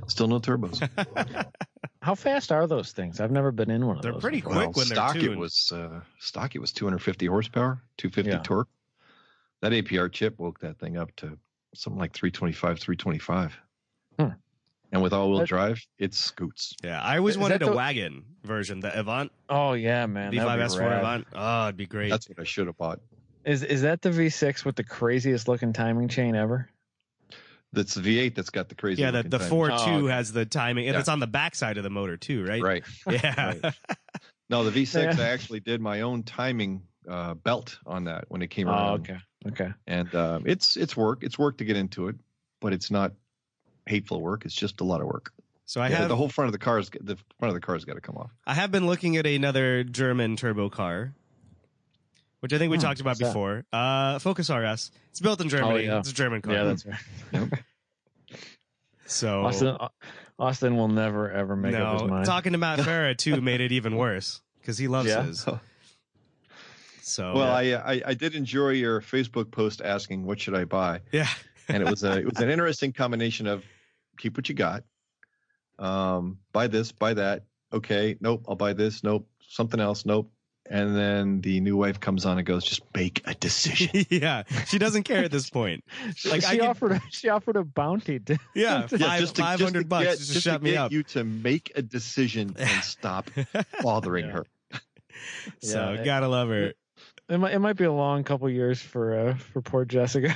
[0.08, 0.79] Still no turbos.
[2.01, 3.19] How fast are those things?
[3.21, 4.21] I've never been in one of They're those.
[4.21, 4.53] pretty before.
[4.53, 8.39] quick when they're stock it was uh, stock it was 250 horsepower, 250 Yeah.
[8.43, 8.67] torque.
[9.62, 11.38] That APR chip woke that thing up to
[11.73, 13.58] something like 325, 325.
[14.19, 14.27] Hmm.
[14.91, 16.75] And with all-wheel That- drive, it scoots.
[16.84, 20.36] Yeah, I always Is wanted that a the- wagon version, the Avant Oh yeah, man.
[20.36, 20.99] that would be B5 S4.
[20.99, 21.27] Avant.
[21.34, 22.10] Oh, it'd be great.
[22.10, 22.99] That's what I should have bought.
[23.45, 26.69] Is is that the V6 with the craziest looking timing chain ever?
[27.73, 29.01] That's the V8 that's got the crazy.
[29.01, 29.49] yeah, the looking the timing.
[29.49, 30.13] four two Oh, okay.
[30.13, 30.99] has the timing, and Yeah.
[30.99, 32.62] it's on the backside of the motor too, right?
[32.62, 32.83] Right.
[33.09, 33.53] Yeah.
[33.63, 33.73] Right.
[34.49, 35.17] No, the V6.
[35.17, 35.23] Yeah.
[35.23, 39.01] I actually did my own timing uh, belt on that when it came Oh, around,
[39.09, 39.17] okay.
[39.47, 39.73] Okay.
[39.88, 41.23] and uh, it's it's work.
[41.23, 42.15] It's work to get into it,
[42.62, 43.13] but it's not
[43.88, 44.45] hateful work.
[44.45, 45.31] It's just a lot of work.
[45.65, 47.83] So I Yeah, have the whole front of the car's the front of the car's
[47.86, 48.31] got to come off.
[48.45, 51.13] I have been looking at another German turbo car,
[52.43, 53.63] which I think we Hmm, talked about before.
[53.71, 54.91] Uh, Focus RS.
[55.12, 55.86] It's built in Germany.
[55.86, 55.99] yeah.
[55.99, 56.53] It's a German car.
[56.53, 57.49] Yeah, that's right.
[59.06, 59.77] so Austin,
[60.38, 62.25] Austin will never ever make up his no, mind.
[62.25, 65.23] talking to Matt Farah too made it even worse because he loves Yeah?
[65.23, 65.45] his.
[67.01, 70.99] So well, I, I I did enjoy your Facebook post asking what should I buy,
[71.13, 71.27] yeah,
[71.69, 73.63] and it was a it was an interesting combination of
[74.17, 74.84] keep what you got,
[75.79, 77.43] um, buy this, buy that.
[77.71, 79.01] Okay, nope, I'll buy this.
[79.01, 80.06] Nope, something else.
[80.06, 80.29] Nope.
[80.69, 84.06] And then the new wife comes on and goes, just make a decision.
[84.10, 84.43] yeah.
[84.67, 85.84] She doesn't care at this point.
[86.26, 89.60] Like, she I could- offered she offered a bounty to Yeah, Yeah, just to, five
[89.60, 90.91] just to hundred bucks get, just to just shut to me get up.
[90.93, 93.30] you to make a decision and stop
[93.82, 94.32] bothering Yeah.
[94.32, 94.45] her.
[95.62, 96.04] so Yeah.
[96.06, 96.73] gotta love her.
[97.30, 100.34] it might it might be a long couple years for uh for poor Jessica.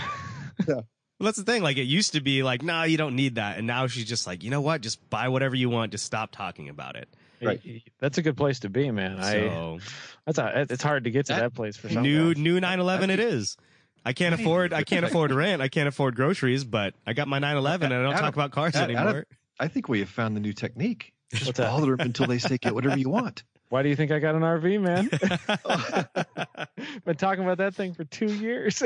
[0.68, 0.86] Well,
[1.26, 1.64] that's the thing.
[1.64, 4.28] Like it used to be like, nah, you don't need that, and now she's just
[4.28, 4.82] like, you know what?
[4.82, 5.92] Just buy whatever you want.
[5.92, 7.10] Just stop talking about it.
[7.42, 7.84] Right.
[8.00, 9.20] That's a good place to be, man.
[9.20, 9.80] I So
[10.26, 12.42] that's a, it's hard to get to That- that, place for some new guys.
[12.44, 13.58] new 911 it is.
[14.06, 15.62] I can't afford I can't afford rent.
[15.62, 18.52] I can't afford groceries, but I got my 911 and I don't Adam- talk about
[18.52, 19.26] cars Adam- anymore.
[19.60, 21.14] I think we have found the new technique.
[21.34, 23.44] Just What's bother them until they say get whatever you want.
[23.70, 25.10] Why do you think I got an RV, man?
[27.06, 28.82] Been talking about that thing for two years.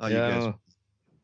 [0.00, 0.54] Oh, you guys,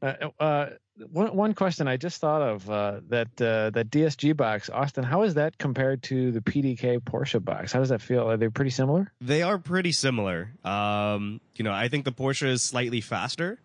[0.03, 0.67] Uh, uh,
[1.13, 5.05] one one question I just thought of uh, that uh, that DSG box, Austin.
[5.05, 7.73] How is that compared to the PDK Porsche box?
[7.73, 8.29] How does that feel?
[8.29, 9.13] Are they pretty similar?
[9.21, 10.53] they are pretty similar.
[10.65, 13.59] Um, you know, I think the Porsche is slightly faster,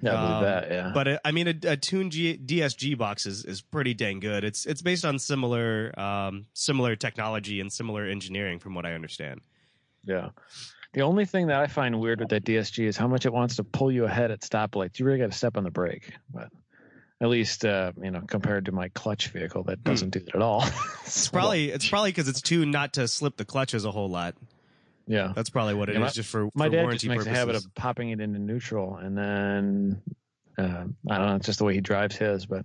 [0.00, 0.70] Yeah, I Um, that.
[0.70, 4.20] Yeah, but it, I mean, a, a tuned G, DSG box is, is pretty dang
[4.20, 4.44] good.
[4.44, 9.40] It's it's based on similar um, similar technology and similar engineering, from what I understand.
[10.04, 10.30] yeah.
[10.92, 13.56] The only thing that I find weird with that DSG is how much it wants
[13.56, 14.98] to pull you ahead at stoplights.
[14.98, 16.48] You really got to step on the brake, but
[17.20, 20.42] at least uh, you know compared to my clutch vehicle that doesn't do that at
[20.42, 20.64] all.
[21.04, 24.34] It's probably it's probably because it's tuned not to slip the clutches a whole lot.
[25.06, 25.32] yeah.
[25.34, 27.36] That's probably what it is, Yeah, my- just for, my dad warranty just makes purposes.
[27.36, 30.02] a habit of popping it into neutral and then
[30.58, 32.64] uh, i don't know it's just the way he drives his but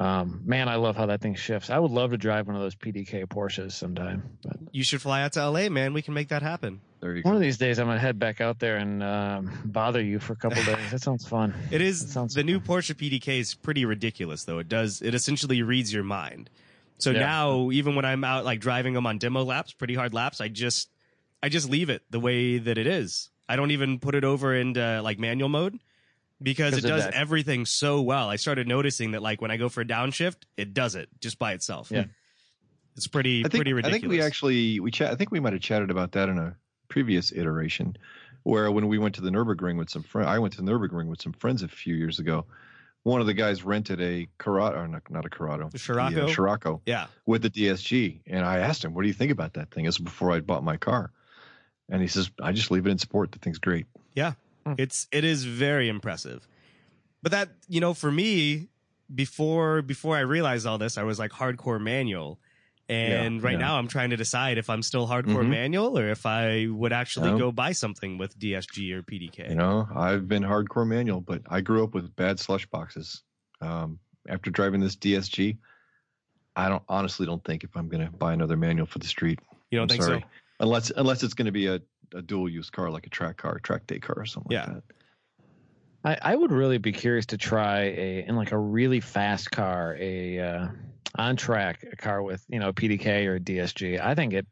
[0.00, 2.62] um, man i love how that thing shifts i would love to drive one of
[2.62, 5.92] those pdk porsches sometime but you should fly out to LA, man.
[5.92, 6.80] We can make that happen.
[7.00, 7.36] there you one go.
[7.36, 10.36] of these days i'm gonna head back out there and um, bother you for a
[10.36, 12.00] couple days that sounds fun it is.
[12.00, 14.58] That is sounds the new Porsche PDK is pretty ridiculous though.
[14.58, 16.50] It does it essentially reads your mind.
[16.98, 17.20] So Yeah.
[17.20, 20.48] now even when I'm out like driving them on demo laps, pretty hard laps, I
[20.48, 20.88] just
[21.42, 23.30] I just leave it the way that it is.
[23.48, 25.78] I don't even put it over into like manual mode
[26.42, 27.14] because it does that.
[27.14, 28.28] everything so well.
[28.28, 31.38] I started noticing that like when I go for a downshift, it does it just
[31.38, 31.90] by itself.
[31.90, 32.04] Yeah.
[32.96, 33.98] It's pretty I think, pretty ridiculous.
[33.98, 35.12] I think we actually we chat.
[35.12, 36.56] I think we might have chatted about that in a
[36.88, 37.96] previous iteration,
[38.42, 41.06] where when we went to the Nurburgring with some friends, I went to the Nurburgring
[41.06, 42.46] with some friends a few years ago.
[43.02, 46.14] One of the guys rented a Corrado, or not, not a Corrado, The Scirocco?
[46.14, 47.06] the, uh, Scirocco yeah.
[47.24, 49.98] with the DSG, and I asked him, "What do you think about that thing?" This
[49.98, 51.10] was before I bought my car,
[51.88, 53.32] and he says, "I just leave it in sport.
[53.32, 53.86] The thing's great."
[54.78, 56.46] It's it is very impressive.
[57.22, 58.68] But that, you know, for me,
[59.14, 62.38] before before I realized all this, I was like hardcore manual.
[62.88, 63.58] And Yeah, right yeah.
[63.58, 65.48] now I'm trying to decide if I'm still hardcore Mhm.
[65.50, 67.38] manual or if I would actually No.
[67.38, 69.48] go buy something with DSG or PDK.
[69.50, 73.22] You know, I've been hardcore manual, but I grew up with bad slush boxes.
[73.60, 75.56] Um, after driving this DSG,
[76.56, 79.38] I don't honestly don't think if I'm going to buy another manual for the street,
[79.70, 80.20] you don't I'm think sorry.
[80.20, 80.26] so?
[80.58, 81.80] unless unless it's going to be a,
[82.14, 84.64] a dual use car like a track car, track day car, or something Yeah.
[84.66, 84.82] like that.
[86.02, 89.96] I, I would really be curious to try a in like a really fast car,
[90.00, 90.68] a uh,
[91.16, 94.00] on track a car with you know PDK or DSG.
[94.00, 94.46] I think it,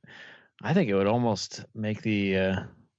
[0.62, 2.57] I think it would almost make the uh,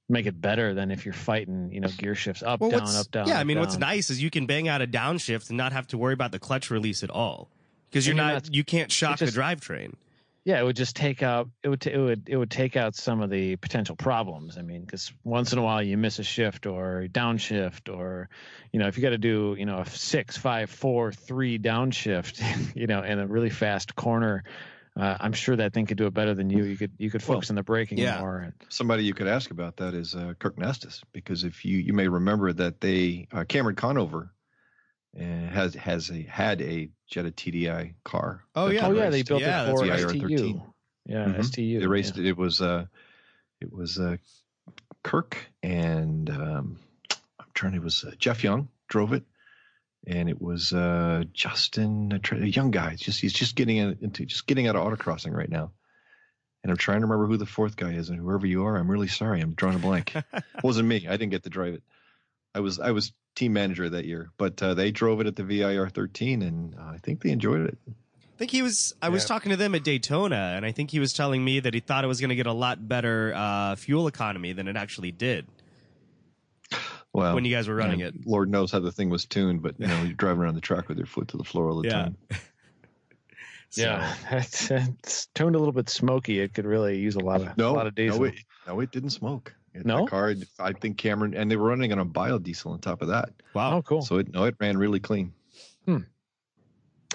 [0.10, 3.12] make it better than if you're fighting you know gear shifts up Well, down up
[3.12, 3.28] down.
[3.28, 5.72] yeah, up, I mean, what's nice is you can bang out a downshift and not
[5.72, 7.52] have to worry about the clutch release at all
[7.92, 9.94] because you're you're not, not- you can't shock just- the drivetrain.
[10.50, 12.96] Yeah, it would just take out it would t- it would it would take out
[12.96, 14.58] some of the potential problems.
[14.58, 18.30] I mean, because once in a while you miss a shift or downshift, or
[18.74, 22.42] you know if you got to do you know a six five four three downshift,
[22.76, 24.44] you know, in a really fast corner.
[25.00, 26.64] Uh, I'm sure that thing could do it better than you.
[26.64, 28.20] You could you could Well, focus on the braking yeah.
[28.20, 28.40] more.
[28.40, 31.94] And, Somebody you could ask about that is uh, Kirk Knestis, because if you you
[31.94, 34.32] may remember that they uh, Cameron Conover
[35.18, 38.44] uh, has has a had a Jetta TDI car.
[38.56, 38.82] Oh, yeah.
[38.82, 40.00] they oh yeah, they built Yeah, it for right.
[40.00, 40.20] STU.
[40.20, 40.62] TIR13.
[41.06, 41.44] Yeah, Mhm.
[41.46, 41.80] STU.
[41.80, 42.24] They raced yeah.
[42.24, 42.28] it.
[42.30, 42.86] It was uh,
[43.62, 44.18] it was uh,
[45.04, 46.80] Kirk and um,
[47.40, 47.74] I'm trying.
[47.74, 49.24] It was uh, Jeff Young drove it,
[50.06, 52.92] and it was uh, Justin, a, a young guy.
[52.92, 55.72] It's just he's just getting into just getting out of autocrossing right now,
[56.64, 58.90] And I'm trying to remember who the fourth guy is, and whoever you are, I'm
[58.92, 59.42] really sorry.
[59.42, 60.16] I'm drawing a blank.
[60.34, 61.08] it wasn't me.
[61.08, 61.84] I didn't get to drive it.
[62.54, 65.44] I was I was team manager that year, but uh, they drove it at the
[65.44, 67.78] VIR 13, and uh, I think they enjoyed it.
[67.88, 68.94] I think he was.
[69.02, 71.74] I was talking to them at Daytona, and I think he was telling me that
[71.74, 74.78] he thought it was going to get a lot better uh, fuel economy than it
[74.78, 75.46] actually did
[77.12, 78.14] Well, when you guys were running it.
[78.26, 80.88] Lord knows how the thing was tuned, but you know, you're driving around the track
[80.88, 82.04] with your foot to the floor all the Yeah.
[82.04, 82.18] time.
[83.72, 86.40] So, Yeah, it's, it's toned a little bit smoky.
[86.40, 88.18] It could really use a lot of No, a lot of diesel.
[88.22, 88.34] no, it,
[88.66, 89.54] no, it didn't smoke.
[89.80, 90.04] It- No?
[90.06, 90.34] the car.
[90.60, 93.78] I think Cameron, and they were running on a biodiesel on top of that, Wow.
[93.78, 94.02] oh, cool.
[94.02, 95.34] so it no, it ran really clean.
[95.86, 96.00] Hmm.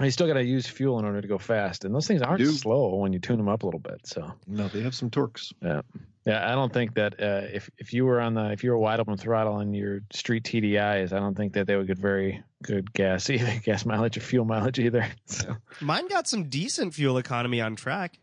[0.03, 2.45] you still got to use fuel in order to go fast, and those things aren't
[2.47, 4.01] slow when you tune them up a little bit.
[4.07, 5.53] So No, they have some torques.
[5.63, 5.83] yeah,
[6.27, 6.51] yeah.
[6.51, 8.99] I don't think that uh, if if you were on the if you were wide
[8.99, 12.93] open throttle on your street TDIs, I don't think that they would get very good
[12.93, 15.07] gas either, gas mileage or fuel mileage either.
[15.27, 18.19] So Mine got some decent fuel economy on track.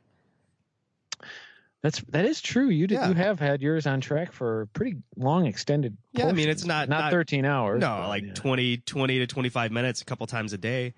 [1.81, 2.69] That's that is true.
[2.69, 3.07] You did, Yeah.
[3.09, 5.97] you have had yours on track for pretty long extended.
[6.13, 7.81] Yeah, I mean, it's not- not, not- 13 hours.
[7.81, 8.33] No, but like yeah.
[8.33, 10.93] 20, 20 to 25 minutes a couple times a day.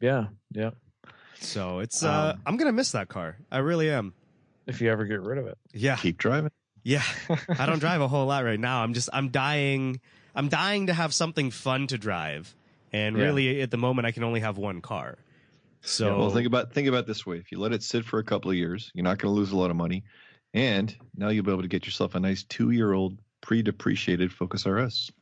[0.00, 0.70] yeah, yeah.
[1.38, 3.36] So it's, uh, Um, I'm going to miss that car.
[3.52, 4.14] I really am.
[4.66, 5.58] If you ever get rid of it.
[5.72, 5.96] Yeah.
[5.96, 6.50] Keep driving.
[6.82, 7.02] Yeah.
[7.58, 8.82] I don't drive a whole lot right now.
[8.82, 10.00] I'm just, I'm dying.
[10.34, 12.54] I'm dying to have something fun to drive.
[12.92, 13.22] And Yeah.
[13.24, 15.18] really, at the moment, I can only have one car.
[15.82, 18.24] So, Well, think about think about this way: if you let it sit for a
[18.24, 20.04] couple of years, you're not going to lose a lot of money,
[20.54, 25.12] and now you'll be able to get yourself a nice two-year-old pre-depreciated Focus RS.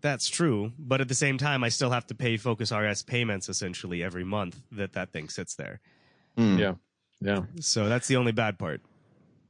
[0.00, 0.72] that's true.
[0.78, 4.24] But at the same time, I still have to pay Focus RS payments essentially every
[4.24, 5.80] month that that thing sits there.
[6.36, 6.58] Hmm.
[6.58, 6.74] Yeah.
[7.20, 7.42] Yeah.
[7.60, 8.80] So that's the only bad part.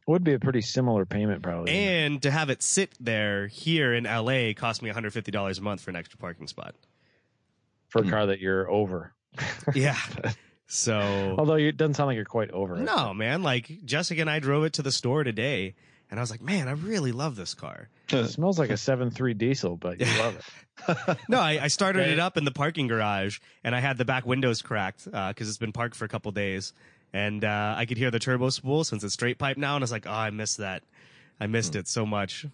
[0.09, 1.71] Would be a pretty similar payment probably.
[1.73, 5.91] And to have it sit there here in LA cost me $150 a month for
[5.91, 6.75] an extra parking spot.
[7.89, 9.13] for a car that you're over.
[9.75, 9.97] Yeah.
[10.73, 12.85] So Although it doesn't sound like you're quite over it.
[12.85, 15.75] no, man, like Jessica and I drove it to the store today
[16.09, 19.37] and I was like, "Man, I really love this car." It smells like a 7.3
[19.37, 21.19] diesel, but you love it.
[21.29, 22.13] No, I, I started Okay.
[22.13, 25.59] it up in the parking garage and I had the back windows cracked because it's
[25.59, 26.73] been parked for a couple days,
[27.13, 29.85] and uh, I could hear the turbo spool since it's straight pipe now, and I
[29.85, 30.85] was like, "Oh, I missed that.
[31.41, 32.47] I missed it so much."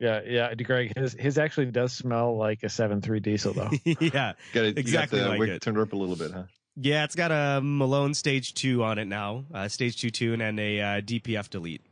[0.00, 3.70] Yeah, yeah, Greg, his his actually does smell like a 7.3 diesel though.
[4.00, 5.62] yeah, Got it, Exactly you got the like wick it.
[5.62, 6.44] turned up a little bit, huh?
[6.76, 10.60] yeah, it's got a Malone Stage Two on it now, uh, Stage Two tune, and
[10.60, 11.82] a uh, DPF delete.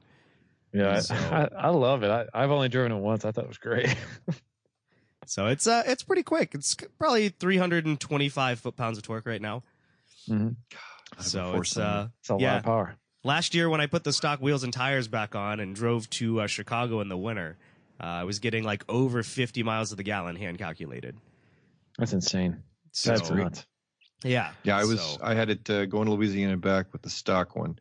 [0.73, 2.11] Yeah, So- I, I love it.
[2.11, 3.25] I, I've only driven it once.
[3.25, 3.95] I thought it was great.
[5.29, 6.55] So it's uh it's pretty quick.
[6.55, 9.65] It's probably 325 foot pounds of torque right now.
[10.29, 10.55] Mhm.
[11.19, 12.57] I So it's uh It's a lot Yeah.
[12.59, 12.95] of power.
[13.25, 16.43] last year when I put the stock wheels and tires back on and drove to
[16.43, 17.57] uh, Chicago in the winter,
[18.01, 21.17] uh, I was getting like over 50 miles of the gallon hand calculated.
[21.99, 22.63] That's insane.
[22.93, 23.67] So That's nuts.
[24.25, 25.01] yeah, Yeah, I was.
[25.01, 27.79] So, I had it uh, going to Louisiana back with the stock one.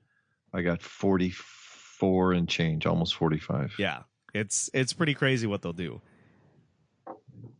[0.53, 3.75] I got 44 and change, almost 45.
[3.79, 6.01] yeah, it's it's pretty crazy what they'll do.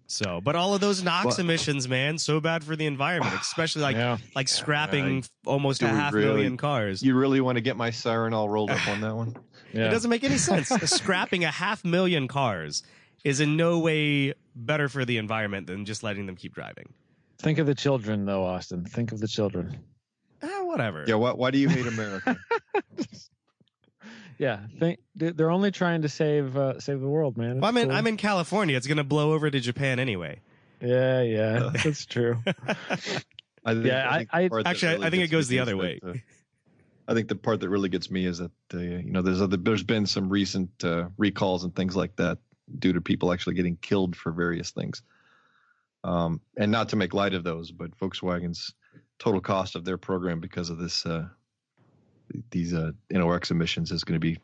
[0.08, 3.82] So, but all of those NOx But- emissions, man, so bad for the environment, especially
[3.82, 4.18] like yeah.
[4.36, 7.02] like scrapping almost a half really- million cars.
[7.02, 9.36] You really want to get my siren all rolled up on that one?
[9.76, 9.88] Yeah.
[9.88, 10.70] It doesn't make any sense.
[10.90, 12.82] Scrapping a half million cars
[13.24, 16.94] is in no way better for the environment than just letting them keep driving.
[17.40, 18.86] Think of the children though, Austin.
[18.86, 19.78] Think of the children.
[20.42, 21.04] Ah, whatever.
[21.08, 21.16] Yeah.
[21.16, 22.38] Why, why do you hate America?
[24.38, 27.62] Yeah, think they- they're only trying to save uh, save the world, man.
[27.62, 27.96] Well, I'm in cool.
[27.96, 28.76] I'm in California.
[28.76, 30.42] It's gonna blow over to Japan anyway.
[30.82, 32.38] Yeah, yeah, that's true.
[33.66, 35.78] I think, Yeah, I- think I- Actually, I- really I think it goes the other
[35.78, 36.02] way.
[36.06, 36.14] uh,
[37.08, 39.58] I think the part that really gets me is that uh, you know there's other
[39.58, 42.40] there's been some recent uh, recalls and things like that
[42.80, 45.02] due to people actually getting killed for various things.
[46.04, 48.74] Um, and not to make light of those, but Volkswagen's
[49.18, 51.28] total cost of their program because of this uh,
[52.52, 54.40] these uh, NOx emissions is going to be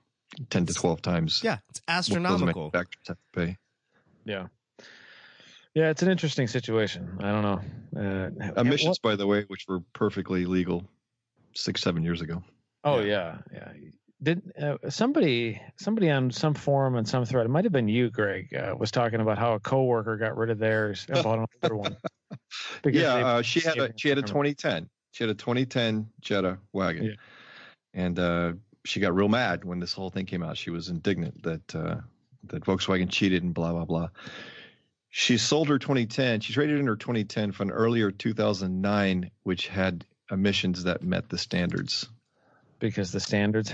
[0.50, 2.72] ten to twelve times Yeah, it's what those astronomical.
[2.74, 3.58] have to pay.
[4.26, 4.48] Yeah,
[5.74, 7.18] yeah, it's an interesting situation.
[7.22, 7.62] I don't know.
[7.96, 10.84] Uh, Emissions, by the way, which were perfectly legal
[11.54, 12.44] six seven years ago.
[12.84, 13.72] Oh yeah, yeah.
[14.24, 17.46] Did uh, somebody somebody on some forum and some thread?
[17.46, 18.54] It might have been you, Greg.
[18.54, 21.98] Uh, was talking about how a coworker got rid of theirs and bought another one.
[22.86, 24.90] Yeah, they- uh, she had a she had a 2010.
[25.12, 27.12] She had a 2010 Jetta wagon, Yeah.
[27.94, 28.54] and uh,
[28.86, 30.58] she got real mad when this whole thing came out.
[30.58, 31.96] She was indignant that uh,
[32.46, 34.10] that Volkswagen cheated and blah blah blah.
[35.10, 36.40] She sold her 2010.
[36.42, 41.38] She traded in her 2010 for an earlier 2009, which had emissions that met the
[41.38, 42.08] standards
[42.82, 43.72] because the standards.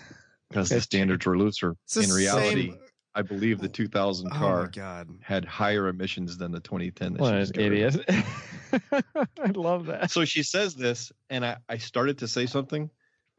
[0.50, 1.74] because the standards were looser.
[1.96, 2.78] In reality, same-
[3.14, 5.08] I believe the 2000 Oh car god.
[5.22, 7.14] had higher emissions than the 2010.
[7.14, 8.04] That what she an just got rid of.
[8.08, 8.24] idiot!
[9.42, 10.10] I love that.
[10.10, 12.90] So she says this, and I, I started to say something,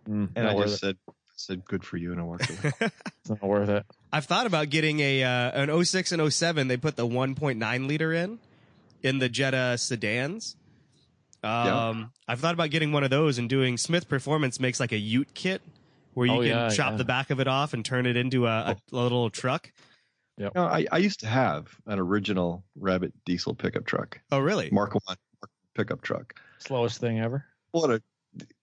[0.09, 0.77] Mm, and I just it.
[0.79, 0.97] said,
[1.35, 2.71] said, "Good for you," and I walked away.
[3.19, 3.85] It's not worth it.
[4.11, 6.67] I've thought about getting a uh, an 06 and 07.
[6.67, 8.39] They put the 1.9 liter in
[9.03, 10.55] in the Jetta sedans.
[11.43, 11.49] Um,
[11.99, 12.05] Yeah.
[12.27, 15.33] I've thought about getting one of those and doing Smith Performance makes like a Ute
[15.33, 15.61] kit
[16.13, 16.97] where you Oh, can yeah, chop yeah.
[16.97, 19.71] the back of it off and turn it into a, a little truck.
[20.37, 24.69] You know, I, I used to have an original Rabbit diesel pickup truck, Oh, really?
[24.71, 25.17] Mark One
[25.75, 26.33] pickup truck.
[26.59, 27.45] Slowest thing ever.
[27.71, 28.01] What a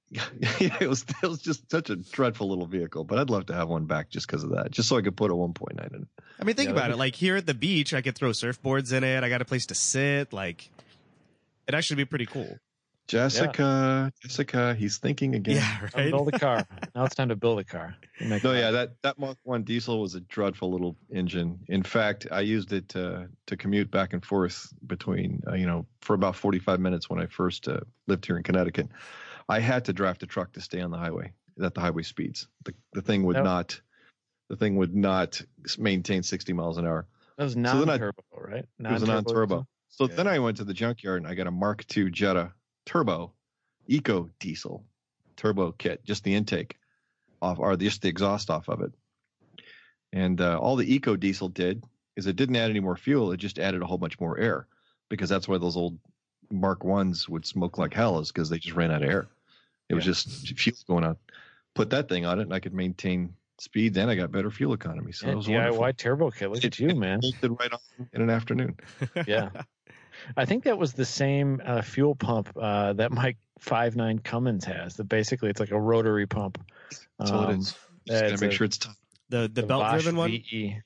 [0.61, 3.68] it was it was just such a dreadful little vehicle, but I'd love to have
[3.68, 6.09] one back just because of that, just so I could put a 1.9 in it.
[6.41, 6.95] I mean, think Yeah, about it.
[6.95, 9.24] be- Like here at the beach, I could throw surfboards in it.
[9.24, 10.33] I got a place to sit.
[10.33, 10.70] Like,
[11.66, 12.57] it'd actually be pretty cool.
[13.09, 15.57] Jessica, Jessica, he's thinking again.
[15.57, 16.11] Yeah, Time to right.
[16.11, 16.67] build a car.
[16.95, 17.97] now it's time to build a car.
[18.21, 21.61] Make No, it- yeah, that that Mark One diesel was a dreadful little engine.
[21.69, 25.87] In fact, I used it to to commute back and forth between, uh, you know,
[26.01, 28.89] for about 45 minutes when I first uh, lived here in Connecticut.
[29.49, 31.33] I had to draft a truck to stay on the highway
[31.63, 32.49] at the highway speeds.
[32.65, 33.45] The the thing would Yep.
[33.45, 33.81] not,
[34.49, 35.41] the thing would not
[35.79, 37.07] maintain 60 miles an hour.
[37.39, 38.65] That was then I- non-turbo, right?
[38.81, 39.67] It was a non-turbo.
[39.89, 40.17] So Yeah.
[40.17, 42.53] then I went to the junkyard and I got a Mark II Jetta
[42.87, 43.32] Turbo
[43.89, 44.84] Eco Diesel
[45.37, 46.78] turbo kit, just the intake
[47.41, 48.93] off, or just the exhaust off of it.
[50.12, 51.84] And uh, all the Eco Diesel did
[52.16, 54.66] is it didn't add any more fuel; it just added a whole bunch more air,
[55.09, 55.99] because that's why those old
[56.51, 59.26] Mark Ones would smoke like hell, is because they just ran out of air.
[59.89, 61.16] It was just fuel going on.
[61.74, 63.97] Put that thing on it, and I could maintain speed.
[63.97, 65.12] and I got better fuel economy.
[65.12, 65.93] So Yeah, it was DIY wonderful.
[65.93, 66.51] turbo kit.
[66.51, 67.20] Look at you, man.
[67.20, 68.76] Bolted right on in an afternoon.
[69.26, 69.51] Yeah.
[70.37, 74.64] I think that was the same uh, fuel pump uh, that Mike five nine Cummins
[74.64, 74.97] has.
[74.97, 76.59] That basically it's like a rotary pump.
[77.19, 77.61] That's all it Um.
[77.61, 78.97] Just yeah, gotta make a- sure it's tough.
[79.29, 80.31] The the the belt Bosch driven one.
[80.31, 80.81] VE.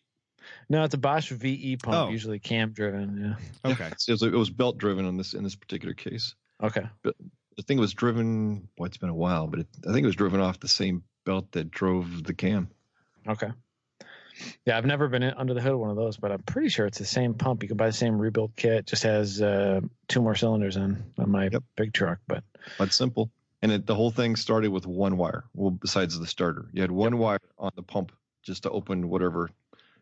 [0.70, 2.10] No, it's a Bosch VE pump, Oh.
[2.10, 3.36] usually cam driven.
[3.64, 3.70] Yeah.
[3.72, 3.90] Okay.
[3.98, 6.34] So it was, it was belt driven in this in this particular case.
[6.62, 6.82] Okay.
[7.02, 8.68] The thing was driven.
[8.78, 11.02] Well, it's been a while, but it, I think it was driven off the same
[11.26, 12.70] belt that drove the cam.
[13.28, 13.50] Okay.
[14.66, 16.68] Yeah, I've never been in, under the hood of one of those, but I'm pretty
[16.68, 17.62] sure it's the same pump.
[17.62, 18.86] You can buy the same rebuilt kit.
[18.86, 21.62] Just has uh, two more cylinders on on my Yep.
[21.76, 22.18] big truck.
[22.26, 22.44] But
[22.78, 23.30] That's simple.
[23.62, 25.44] And it, the whole thing started with one wire.
[25.54, 28.12] Well, besides the starter, you had one wire on the pump
[28.42, 29.50] just to open whatever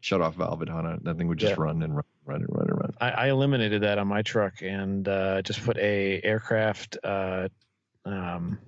[0.00, 1.04] shut off valve it had on it.
[1.04, 1.62] That thing would just Yeah.
[1.64, 2.94] run and run, run and run and run.
[3.00, 7.48] I, I eliminated that on my truck and uh, just put a aircraft uh,
[8.04, 8.60] um,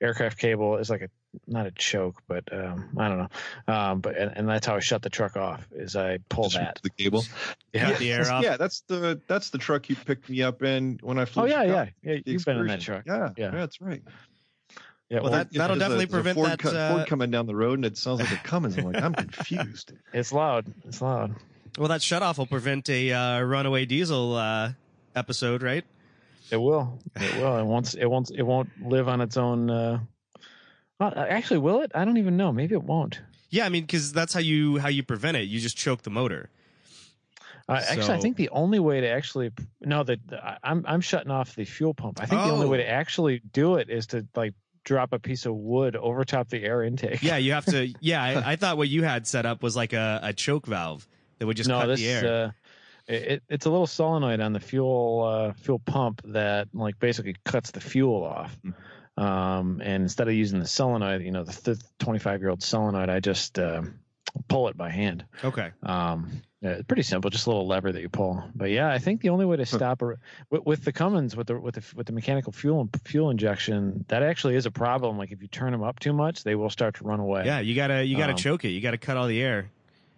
[0.00, 1.08] aircraft cable It's like a
[1.46, 3.74] not a choke, but um, I don't know.
[3.74, 5.66] Um, but and, and that's how I shut the truck off.
[5.72, 6.80] Is I pull Just that.
[6.82, 7.24] the cable.
[7.74, 8.42] Cut the air off.
[8.44, 11.42] Yeah, that's the that's the truck you picked me up in when I flew.
[11.42, 12.14] Oh yeah, yeah, Chicago, yeah.
[12.24, 13.02] the You've been in that truck.
[13.06, 13.44] Yeah, Yeah.
[13.44, 14.02] yeah, that's right.
[15.10, 17.30] Yeah, Well, or- that- that'll There's definitely a prevent Ford that, co- uh, Ford coming
[17.30, 18.78] down the road, and it sounds like a Cummins.
[18.78, 19.92] I'm like, I'm confused.
[20.12, 20.72] it's loud.
[20.86, 21.34] It's loud.
[21.78, 24.72] Well, that shut off will prevent a uh, runaway diesel uh,
[25.14, 25.84] episode, right?
[26.50, 26.98] It will.
[27.16, 27.56] It will.
[27.58, 27.94] It won't.
[27.94, 28.30] It won't.
[28.30, 29.70] It won't live on its own.
[31.00, 31.92] Uh, well, actually, will it?
[31.94, 32.52] I don't even know.
[32.52, 33.20] Maybe it won't.
[33.50, 35.42] Yeah, I mean, because that's how you how you prevent it.
[35.42, 36.48] You just choke the motor.
[37.68, 40.18] Uh, actually, I think the only way to actually no, that
[40.62, 42.20] I'm I'm shutting off the fuel pump.
[42.20, 42.70] I think the only Oh.
[42.70, 46.48] way to actually do it is to like drop a piece of wood over top
[46.50, 47.22] the air intake.
[47.22, 47.92] Yeah, you have to.
[48.00, 51.06] Yeah, I, I thought what you had set up was like a, a choke valve
[51.38, 52.44] that would just no, cut this the air.
[52.46, 52.50] uh,
[53.06, 57.70] it, it's a little solenoid on the fuel uh, fuel pump that like basically cuts
[57.70, 58.54] the fuel off.
[59.16, 63.20] Um, and instead of using the solenoid, you know, the 25 year old solenoid, I
[63.20, 63.98] just um
[64.48, 65.24] pull it by hand.
[65.44, 65.70] okay.
[65.84, 68.42] Um, yeah, it's pretty simple, just a little lever that you pull.
[68.54, 70.14] But yeah, I think the only way to stop a,
[70.48, 74.22] with, with the Cummins with the with the with the mechanical fuel fuel injection, that
[74.22, 75.18] actually is a problem.
[75.18, 77.42] Like if you turn them up too much, they will start to run away.
[77.44, 78.70] Yeah, you gotta you gotta Um, choke it.
[78.70, 79.70] You gotta cut all the air.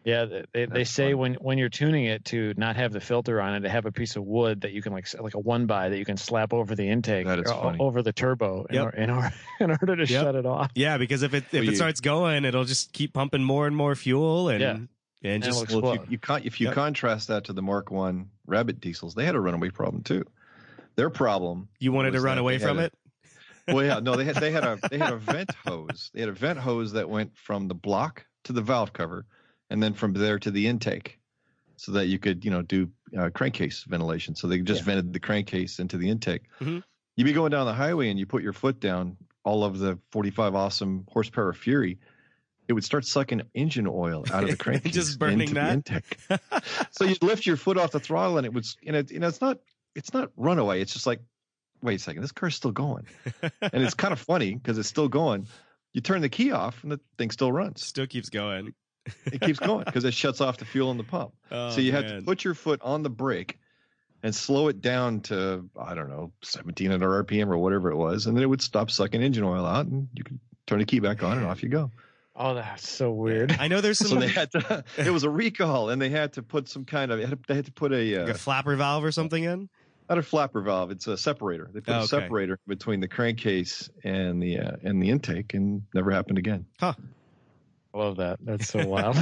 [0.06, 0.24] Yeah.
[0.24, 1.18] They, they, they say fun.
[1.18, 3.92] when when you're tuning it to not have the filter on it, to have a
[3.92, 6.54] piece of wood that you can like like a one by that you can slap
[6.54, 7.78] over the intake, That is or funny.
[7.78, 8.84] over the turbo in, Yep.
[8.86, 9.30] or, in, or,
[9.60, 10.22] in order to Yep.
[10.24, 10.70] shut it off.
[10.74, 13.66] Yeah, because if it if Well, it you- starts going, it'll just keep pumping more
[13.66, 14.78] and more fuel and Yeah.
[15.22, 15.92] and just Well, if explode.
[16.04, 16.74] you, you con- if you Yep.
[16.74, 20.24] contrast that to the Mark One Rabbit diesels, they had a runaway problem too.
[20.94, 21.68] Their problem.
[21.78, 22.94] you wanted to run away they had from a- it.
[23.68, 26.10] Well, yeah, no, they had they had a they had a vent hose.
[26.14, 29.26] They had a vent hose that went from the block to the valve cover,
[29.70, 31.18] and then from there to the intake,
[31.76, 32.88] so that you could you know do
[33.18, 34.34] uh, crankcase ventilation.
[34.34, 34.86] So they just Yeah.
[34.86, 36.42] vented the crankcase into the intake.
[36.60, 36.82] Mhm.
[37.16, 39.98] You'd be going down the highway and you put your foot down, all of the
[40.12, 41.98] 45 awesome horsepower Fury.
[42.68, 45.84] It would start sucking engine oil out of the crankcase, Just burning into that?
[45.84, 46.90] The intake.
[46.90, 49.28] so you'd lift your foot off the throttle, and it was, and it, you know,
[49.28, 49.60] it's not,
[49.94, 50.80] it's not runaway.
[50.82, 51.20] It's just like,
[51.80, 53.06] wait a second, this car's still going,
[53.62, 55.46] and it's kind of funny because it's still going.
[55.92, 57.82] You turn the key off, and the thing still runs.
[57.84, 58.74] Still keeps going.
[59.26, 61.32] It keeps going because it shuts off the fuel in the pump.
[61.50, 63.58] Oh, so you have to put your foot on the brake
[64.22, 68.36] and slow it down to I don't know 1700 RPM or whatever it was, and
[68.36, 71.22] then it would stop sucking engine oil out, and you could turn the key back
[71.22, 71.90] on, and off you go.
[72.38, 73.56] Oh, that's so weird.
[73.58, 74.84] I know there's some So they had to.
[74.98, 77.18] It was a recall, and they had to put some kind of.
[77.46, 79.68] They had to put a, like uh, a flapper valve or something in.
[80.08, 80.90] not a flapper valve.
[80.90, 81.70] It's a separator.
[81.72, 82.06] They put Oh, a okay.
[82.08, 86.66] separator between the crankcase and the uh, and the intake, and never happened again.
[87.96, 88.38] Love that.
[88.44, 89.16] That's so wild.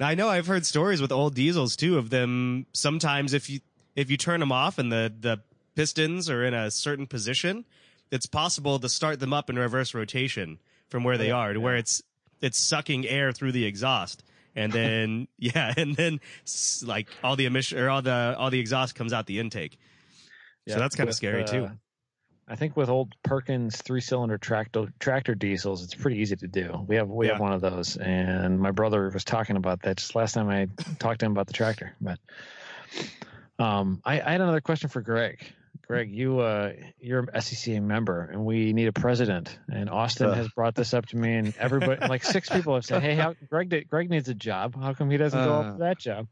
[0.00, 2.66] Now, I know I've heard stories with old diesels too of them.
[2.72, 3.60] Sometimes if you
[3.94, 5.42] if you turn them off and the the
[5.74, 7.64] pistons are in a certain position,
[8.10, 11.60] it's possible to start them up in reverse rotation from where they Yeah, are to
[11.60, 12.02] where it's
[12.40, 14.24] it's sucking air through the exhaust,
[14.56, 16.20] and then yeah, and then
[16.84, 19.78] like all the emission or all the all the exhaust comes out the intake.
[20.68, 21.70] So that's kinda with, scary, uh, too.
[22.48, 26.48] Uh, I think with old Perkins three cylinder tractor tractor diesels, it's pretty easy to
[26.48, 26.84] do.
[26.86, 30.14] We have we have one of those, and my brother was talking about that just
[30.14, 30.68] last time I
[30.98, 31.94] talked to him about the tractor.
[32.00, 32.18] But
[33.58, 35.40] um, I, I had another question for Greg.
[35.86, 39.58] Greg, you uh, you're a SCCA member, and we need a president.
[39.70, 40.34] And Austin Uh.
[40.34, 43.34] has brought this up to me, and everybody, like six people, have said, "Hey, how,
[43.50, 44.74] Greg, did, Greg needs a job.
[44.80, 45.60] How come he doesn't go Uh.
[45.60, 46.28] up for that job?"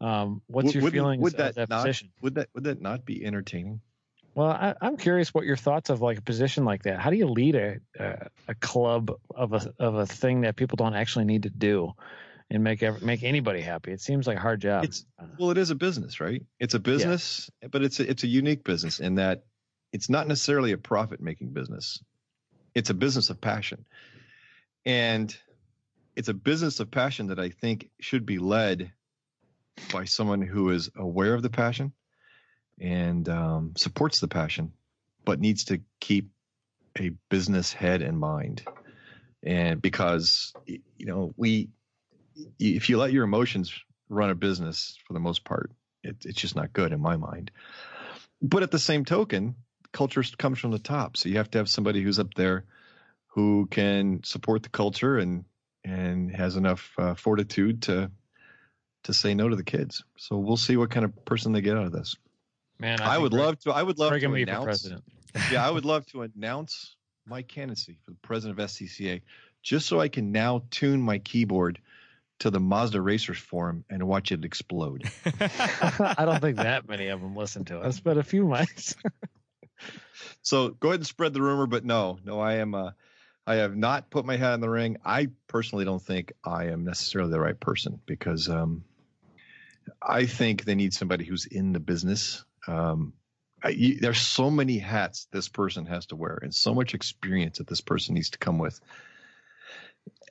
[0.00, 2.10] Um, what's Would- your feelings would that that not- position?
[2.22, 3.80] Would that would that not be entertaining?
[4.40, 6.98] Well, I, I'm curious what your thoughts of like a position like that.
[6.98, 10.76] How do you lead a a, a club of a of a thing that people
[10.76, 11.92] don't actually need to do,
[12.48, 13.92] and make make anybody happy?
[13.92, 14.84] It seems like a hard job.
[14.84, 15.04] It's
[15.38, 16.42] well, it is a business, right?
[16.58, 19.44] It's a business, but it's a, it's a unique business in that
[19.92, 22.02] it's not necessarily a profit making business.
[22.74, 23.84] It's a business of passion,
[24.86, 25.36] and
[26.16, 28.90] it's a business of passion that I think should be led
[29.92, 31.92] by someone who is aware of the passion
[32.80, 34.72] and um, supports the passion,
[35.24, 36.30] but needs to keep
[36.98, 38.62] a business head in mind.
[39.42, 41.68] And because you know we,
[42.58, 43.72] if you let your emotions
[44.08, 45.70] run a business for the most part,
[46.02, 47.50] it, it's just not good in my mind.
[48.42, 49.54] But at the same token,
[49.92, 52.64] culture comes from the top, so you have to have somebody who's up there
[53.28, 55.44] who can support the culture and
[55.84, 58.10] and has enough uh, fortitude to
[59.04, 60.04] to say no to the kids.
[60.16, 62.16] So we'll see what kind of person they get out of this.
[62.80, 63.72] Man, I, think would love to.
[63.72, 64.64] I would love to and for announce.
[64.64, 65.04] president.
[65.52, 69.20] yeah, I would love to announce my candidacy for the president of SCCA,
[69.62, 71.78] just so I can now tune my keyboard
[72.40, 75.04] to the Mazda Racers forum and watch it explode.
[75.40, 78.94] I don't think that many of them listen to us, but a few might.
[80.42, 82.74] So go ahead and spread the rumor, but no, no, I am.
[82.74, 82.90] Uh,
[83.46, 84.98] I have not put my hat in the ring.
[85.04, 88.84] I personally don't think I am necessarily the right person because um,
[90.02, 92.44] I think they need somebody who's in the business.
[92.66, 93.12] Um,
[93.62, 97.58] I, you, there's so many hats this person has to wear, and so much experience
[97.58, 98.80] that this person needs to come with,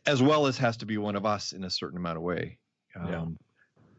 [0.05, 2.57] as well as has to be one of us in a certain amount of way.
[2.95, 3.25] Um, Yeah.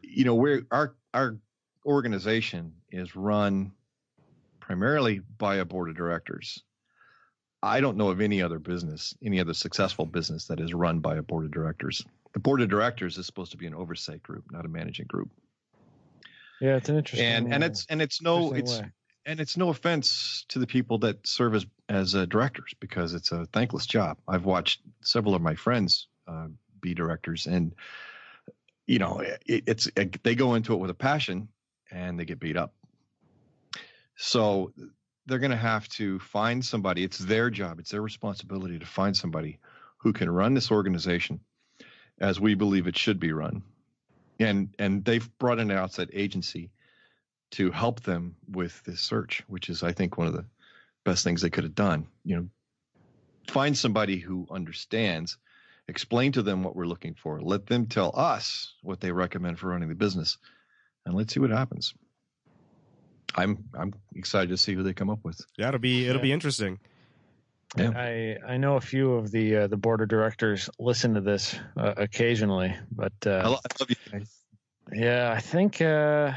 [0.03, 1.37] You know, where our our
[1.85, 3.71] organization is run
[4.59, 6.63] primarily by a board of directors.
[7.63, 11.17] I don't know of any other business, any other successful business that is run by
[11.17, 12.03] a board of directors.
[12.33, 15.29] The board of directors is supposed to be an oversight group, not a managing group.
[16.61, 17.27] Yeah, it's an interesting.
[17.27, 18.91] And and uh, it's and it's no it's way.
[19.25, 23.31] and it's no offense to the people that serve as as uh, directors because it's
[23.31, 24.17] a thankless job.
[24.27, 26.47] I've watched several of my friends uh,
[26.79, 27.73] be directors, and
[28.85, 31.49] you know it, it's it, they go into it with a passion
[31.91, 32.73] and they get beat up.
[34.15, 34.71] So
[35.25, 37.03] they're going to have to find somebody.
[37.03, 37.79] It's their job.
[37.79, 39.57] It's their responsibility to find somebody
[39.97, 41.39] who can run this organization
[42.19, 43.63] as we believe it should be run.
[44.49, 46.71] And and they've brought in an outside agency
[47.51, 50.45] to help them with this search, which is, I think, one of the
[51.03, 52.07] best things they could have done.
[52.23, 52.47] You know,
[53.49, 55.37] find somebody who understands,
[55.87, 59.67] explain to them what we're looking for, let them tell us what they recommend for
[59.67, 60.37] running the business,
[61.05, 61.93] and let's see what happens.
[63.35, 65.41] I'm I'm excited to see who they come up with.
[65.57, 66.23] yeah, it'll be it'll Yeah.
[66.23, 66.79] be interesting.
[67.77, 67.91] Yeah.
[67.95, 71.57] I I know a few of the uh, the board of directors listen to this
[71.77, 74.40] uh, occasionally, but uh, I love you guys.
[74.93, 76.33] Yeah, I think uh,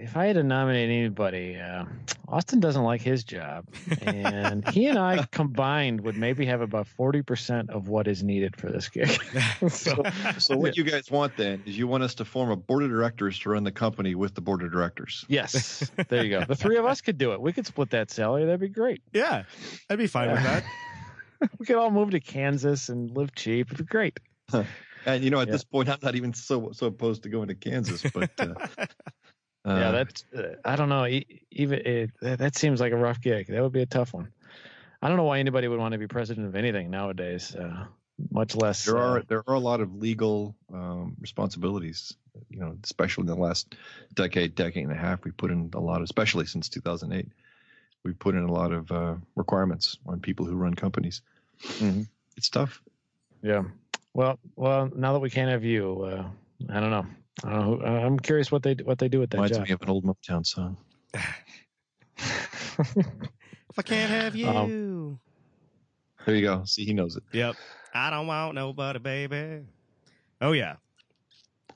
[0.00, 1.84] if I had to nominate anybody, uh,
[2.28, 3.64] Austin doesn't like his job,
[4.02, 8.54] and he and I combined would maybe have about forty percent of what is needed
[8.56, 9.08] for this gig.
[9.68, 10.02] so,
[10.38, 12.90] So what you guys want then is you want us to form a board of
[12.90, 15.24] directors to run the company with the board of directors.
[15.28, 16.44] yes, there you go.
[16.44, 17.40] The three of us could do it.
[17.40, 18.44] We could split that salary.
[18.44, 19.02] That'd be great.
[19.12, 19.44] yeah,
[19.90, 20.64] I'd be fine with that.
[21.58, 23.68] we could all move to Kansas and live cheap.
[23.68, 24.18] It'd be great.
[25.06, 25.52] And you know, at Yeah.
[25.52, 28.54] this point, I'm not even so so opposed to going to Kansas, but uh,
[29.66, 31.06] yeah, uh, that's uh, I don't know.
[31.50, 33.48] Even it, that that seems like a rough gig.
[33.48, 34.32] That would be a tough one.
[35.00, 37.54] I don't know why anybody would want to be president of anything nowadays.
[37.54, 37.86] Uh,
[38.30, 38.84] much less.
[38.84, 42.14] there uh, are there are a lot of legal um, responsibilities.
[42.50, 43.74] You know, especially in the last
[44.14, 47.26] decade, decade and a half, we put in a lot, of, especially since 2008.
[48.04, 51.20] We put in a lot of uh, requirements on people who run companies.
[51.60, 52.06] Mhm.
[52.36, 52.80] It's tough.
[53.42, 53.64] Yeah.
[54.18, 56.24] Well, well, now that we can't have you, uh,
[56.74, 57.06] I don't know.
[57.44, 57.76] I don't know.
[57.76, 59.68] who- I'm curious what they what they do with that Reminds job.
[59.68, 60.76] me of an old Motown song.
[63.70, 64.48] If I can't have you.
[64.48, 65.20] Um,
[66.26, 66.64] There you go.
[66.64, 67.22] See, he knows it.
[67.32, 67.54] yep.
[67.94, 69.60] I don't want nobody, baby.
[70.40, 70.76] Oh yeah.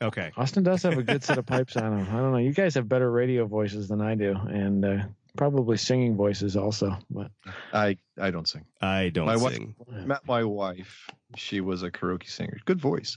[0.01, 0.33] Okay.
[0.37, 2.09] Austin does have a good set of pipes on him.
[2.11, 2.39] I don't know.
[2.39, 4.99] You guys have better radio voices than I do, and uh,
[5.37, 6.97] probably singing voices also.
[7.11, 7.31] But
[7.73, 8.65] I I don't sing.
[8.81, 9.59] I don't My wife-
[9.89, 11.09] Met my wife.
[11.37, 12.59] She was a karaoke singer.
[12.65, 13.17] Good voice.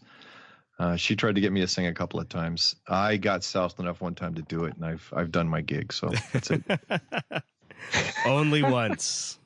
[0.77, 2.75] Uh, she tried to get me to sing a couple of times.
[2.87, 5.93] I got soused enough one time to do it, and I've I've done my gig.
[5.93, 6.63] So that's it.
[8.25, 9.39] Only once.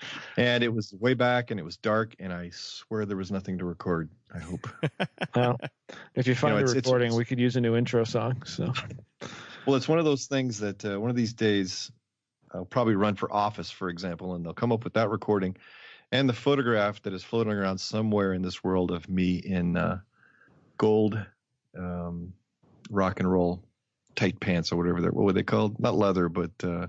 [0.36, 3.58] and it was way back, and it was dark, and I swear there was nothing
[3.58, 4.08] to record.
[4.34, 4.68] I hope.
[5.34, 5.58] well,
[6.14, 8.42] if you find know, a it's- it's- recording, we could use a new intro song.
[8.44, 8.72] So
[9.66, 11.90] Well, it's one of those things that uh, one of these days
[12.54, 15.56] I'll probably run for office, for example, and they'll come up with that recording
[16.12, 19.98] and the photograph that is floating around somewhere in this world of me in uh,
[20.78, 21.20] gold
[21.78, 22.32] um,
[22.90, 23.62] rock and roll
[24.16, 25.78] tight pants or whatever they're what were they called?
[25.78, 26.86] Not leather, but uh,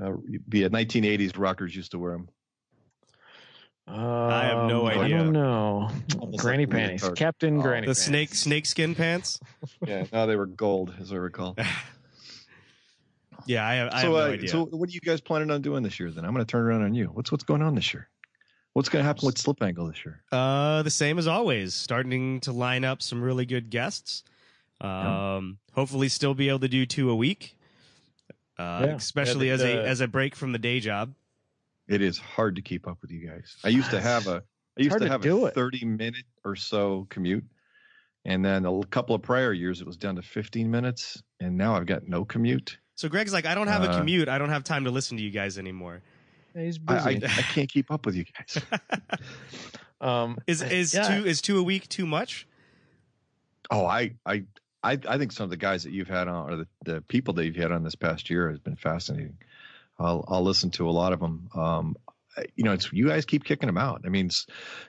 [0.00, 2.28] uh, it 1980s rockers used to wear them.
[3.88, 5.18] I have no I idea.
[5.18, 5.88] don't know.
[6.20, 7.16] Almost Granny like panties, leotard.
[7.16, 7.86] Captain Oh, Granny.
[7.86, 8.38] The panties.
[8.38, 9.38] snake skin pants.
[9.86, 11.56] Yeah, no, they were gold, as I recall.
[13.46, 14.48] yeah, I have, I so, have no uh, idea.
[14.48, 16.10] so what are you guys planning on doing this year?
[16.10, 17.06] Then I'm going to turn around on you.
[17.06, 18.08] What's what's going on this year?
[18.72, 20.22] What's going to happen with Slip Angle this year?
[20.32, 21.72] Uh, the same as always.
[21.74, 24.22] Starting to line up some really good guests.
[24.80, 27.56] Um, hopefully, still be able to do two a week.
[28.58, 28.94] Uh, Yeah.
[28.96, 31.14] especially Yeah, as the- a as a break from the day job.
[31.88, 33.56] It is hard to keep up with you guys.
[33.64, 34.42] I used to have a
[34.78, 35.54] I used hard to to have do a it.
[35.54, 37.44] 30 minute or so commute.
[38.24, 41.76] And then a couple of prior years it was down to 15 minutes and now
[41.76, 42.78] I've got no commute.
[42.96, 44.28] So Greg's like, I don't have a Uh, commute.
[44.28, 46.02] I don't have time to listen to you guys anymore.
[46.54, 47.26] Yeah, He's I, I, busy.
[47.26, 48.62] I can't keep up with you guys.
[50.00, 51.02] um, Is is yeah.
[51.20, 52.46] two is two a week too much?
[53.70, 54.44] Oh, I, I,
[54.82, 57.34] I, I think some of the guys that you've had on, or the, the people
[57.34, 59.36] that you've had on this past year has been fascinating.
[59.98, 61.48] I'll, I'll listen to a lot of them.
[61.54, 61.96] Um,
[62.54, 64.02] you know, it's you guys keep kicking them out.
[64.04, 64.30] I mean,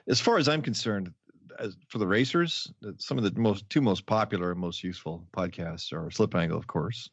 [0.06, 1.12] as far as I'm concerned,
[1.58, 5.92] as for the racers, some of the most two most popular and most useful podcasts
[5.92, 7.10] are Slip Angle, of course,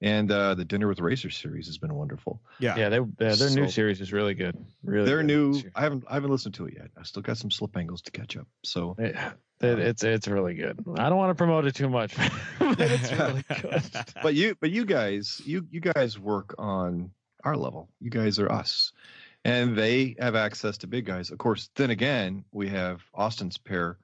[0.00, 2.40] and uh, the Dinner with Racers series has been wonderful.
[2.60, 2.76] Yeah.
[2.76, 4.56] yeah, they, uh, their new series is really good.
[4.84, 5.62] Really, They're good new.
[5.74, 6.90] I haven't I haven't listened to it yet.
[6.96, 8.46] I still got some Slip Angles to catch up.
[8.64, 9.16] So It,
[9.60, 10.78] it, it's it's really good.
[10.96, 12.14] I don't want to promote it too much,
[12.58, 13.82] but it's really good.
[14.22, 17.10] but you but you guys you you guys work on
[17.44, 17.88] our level.
[18.00, 18.92] You guys are us.
[19.44, 21.30] And they have access to big guys.
[21.30, 23.98] Of course then again we have austin's pair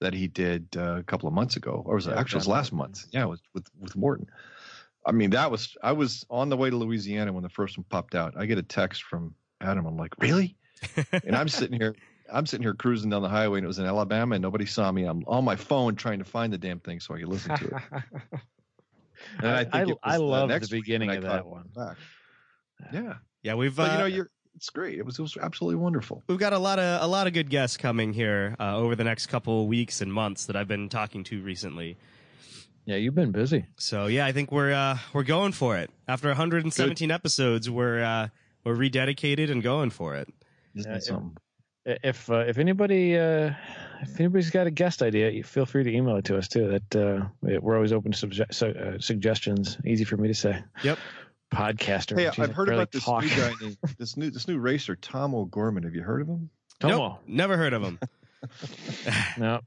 [0.00, 1.82] that he did uh, a couple of months ago.
[1.86, 3.04] Or was it Yeah, actually it was John last month.
[3.12, 4.26] yeah it was with with morton.
[5.06, 7.84] I mean that was i was on the way to louisiana when the first one
[7.88, 8.34] popped out.
[8.36, 9.86] I get a text from adam.
[9.86, 10.56] I'm like really?
[11.24, 11.94] And i'm sitting here
[12.32, 14.90] i'm sitting here cruising down the highway and it was in alabama and nobody saw
[14.90, 15.04] me.
[15.04, 17.64] I'm on my phone trying to find the damn thing so i could listen to
[17.66, 17.72] it.
[19.38, 21.68] And I- think I- I love the week beginning of that one.
[21.76, 21.96] back.
[22.92, 24.98] Yeah, yeah, we've but uh, you know, you're it's great.
[24.98, 26.22] It was it was absolutely wonderful.
[26.28, 29.04] we've got a lot of a lot of good guests coming here uh, over the
[29.04, 31.96] next couple weeks and months that I've been talking to recently.
[32.84, 33.66] yeah, you've been busy.
[33.78, 35.90] So yeah, I think we're uh, we're going for it.
[36.06, 38.28] After 117 episodes, we're uh,
[38.64, 40.28] we're rededicated and going for it.
[40.74, 41.98] Isn't Yeah, it?
[42.04, 43.54] If uh, if anybody uh,
[44.02, 46.68] if anybody's got a guest idea, you feel free to email it to us too.
[46.78, 49.78] That uh, we're always open to subje- so, uh, suggestions.
[49.84, 50.62] Easy for me to say.
[50.84, 50.98] Yep.
[51.52, 52.18] Podcaster.
[52.18, 53.22] Hey, I've heard barely about this talk.
[53.22, 55.84] new guy named this new this new racer, Tom O'Gorman.
[55.84, 56.50] Have you heard of him?
[56.80, 56.96] Tomo.
[56.96, 57.98] Nope, never heard of him.
[59.38, 59.60] No.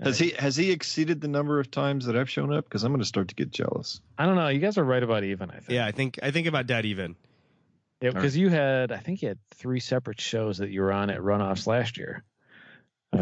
[0.00, 2.64] Has he has he exceeded the number of times that I've shown up?
[2.64, 4.00] Because I'm going to start to get jealous.
[4.18, 4.48] I don't know.
[4.48, 5.50] You guys are right about even.
[5.50, 5.68] I think.
[5.68, 7.14] yeah, I think I think about dead even.
[8.00, 11.10] Yeah, because you had, I think you had three separate shows that you were on
[11.10, 12.24] at Runoffs last year.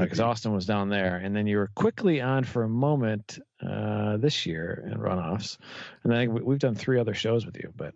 [0.01, 0.26] Because Mhm.
[0.26, 4.45] Austin was down there, and then you were quickly on for a moment uh, this
[4.47, 5.57] year in Runoffs,
[6.03, 7.72] and I think we- we've done three other shows with you.
[7.76, 7.95] But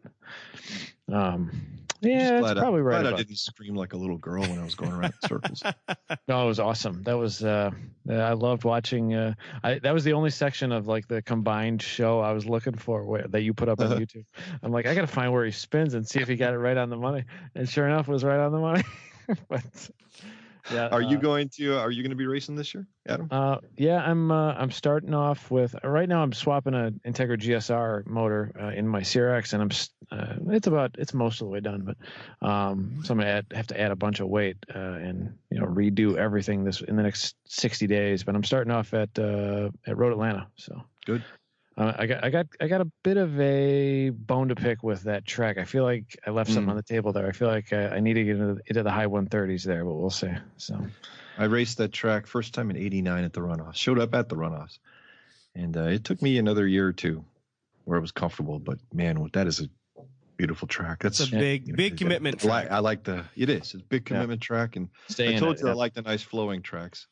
[1.13, 1.51] um,
[2.01, 3.03] yeah, it's probably I, right.
[3.03, 5.63] glad I didn't scream like a little girl when I was going around in circles.
[6.29, 7.03] No, it was awesome.
[7.05, 7.71] That was uh,
[8.09, 9.15] I loved watching.
[9.15, 12.75] Uh, I that was the only section of like the combined show I was looking
[12.75, 14.01] for where, that you put up on Uh-huh.
[14.01, 14.25] YouTube.
[14.63, 16.59] I'm like, I got to find where he spins and see if he got it
[16.59, 17.25] right on the money.
[17.55, 18.83] And sure enough, it was right on the money.
[19.49, 19.91] but
[20.73, 23.29] yeah, Are you uh, going to Are you going to be racing this year, Adam?
[23.31, 24.31] Uh, yeah, I'm.
[24.31, 26.23] Uh, I'm starting off with right now.
[26.23, 29.71] I'm swapping a Integra GSR motor uh, in my Cyrax, and I'm.
[30.11, 30.97] Uh, it's about.
[30.99, 33.91] It's most of the way done, but um, so I'm gonna add, have to add
[33.91, 37.87] a bunch of weight uh, and you know redo everything this in the next 60
[37.87, 38.25] days.
[38.25, 41.23] But I'm starting off at uh, at Road Atlanta, so Good.
[41.79, 45.03] Uh, I got I got I got a bit of a bone to pick with
[45.03, 45.59] that track.
[45.59, 46.71] I feel like I left something Mm.
[46.71, 47.27] on the table there.
[47.29, 49.95] I feel like I, I need to get into, into the high 130s there, but
[49.95, 50.33] we'll see.
[50.57, 50.87] So
[51.37, 53.75] I raced that track first time in '89 at the runoffs.
[53.75, 54.79] Showed up at the runoffs,
[55.55, 57.23] and uh, it took me another year or two
[57.85, 58.59] where I was comfortable.
[58.59, 59.69] But man, what that is a
[60.39, 61.03] beautiful track.
[61.03, 62.43] That's It's a big, you know, big commitment.
[62.43, 62.73] like, track.
[62.75, 63.25] I like the.
[63.37, 63.59] It is.
[63.59, 64.17] It's a big Yeah.
[64.17, 65.61] commitment track, and stay I told it.
[65.61, 67.07] you I like the nice flowing tracks.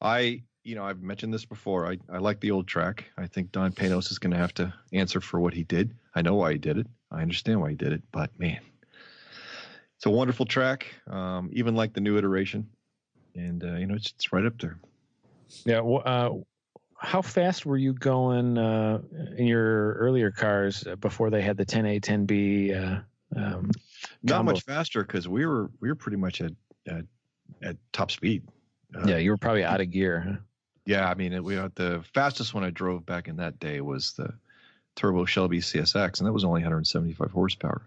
[0.00, 1.90] I, you know, I've mentioned this before.
[1.90, 3.06] I, I like the old track.
[3.16, 5.94] I think Don Panoz is going to have to answer for what he did.
[6.14, 6.86] I know why he did it.
[7.10, 8.02] I understand why he did it.
[8.12, 8.60] But man,
[9.96, 10.86] it's a wonderful track.
[11.08, 12.68] Um, even like the new iteration,
[13.34, 14.78] and uh, you know, it's, it's right up there.
[15.64, 15.80] Yeah.
[15.80, 16.30] wh- Uh,
[16.98, 19.00] how fast were you going uh,
[19.38, 22.76] in your earlier cars before they had the 10A, 10B?
[22.76, 23.00] Uh,
[23.34, 23.70] um,
[24.22, 26.52] Not much faster because we were we were pretty much at
[26.86, 27.04] at,
[27.62, 28.42] at top speed.
[28.94, 30.40] Uh, yeah, you were probably out of gear.
[30.90, 33.80] Yeah, I mean, it, we had the fastest one I drove back in that day
[33.80, 34.34] was the
[34.96, 37.82] turbo Shelby CSX, and that was only 175 horsepower.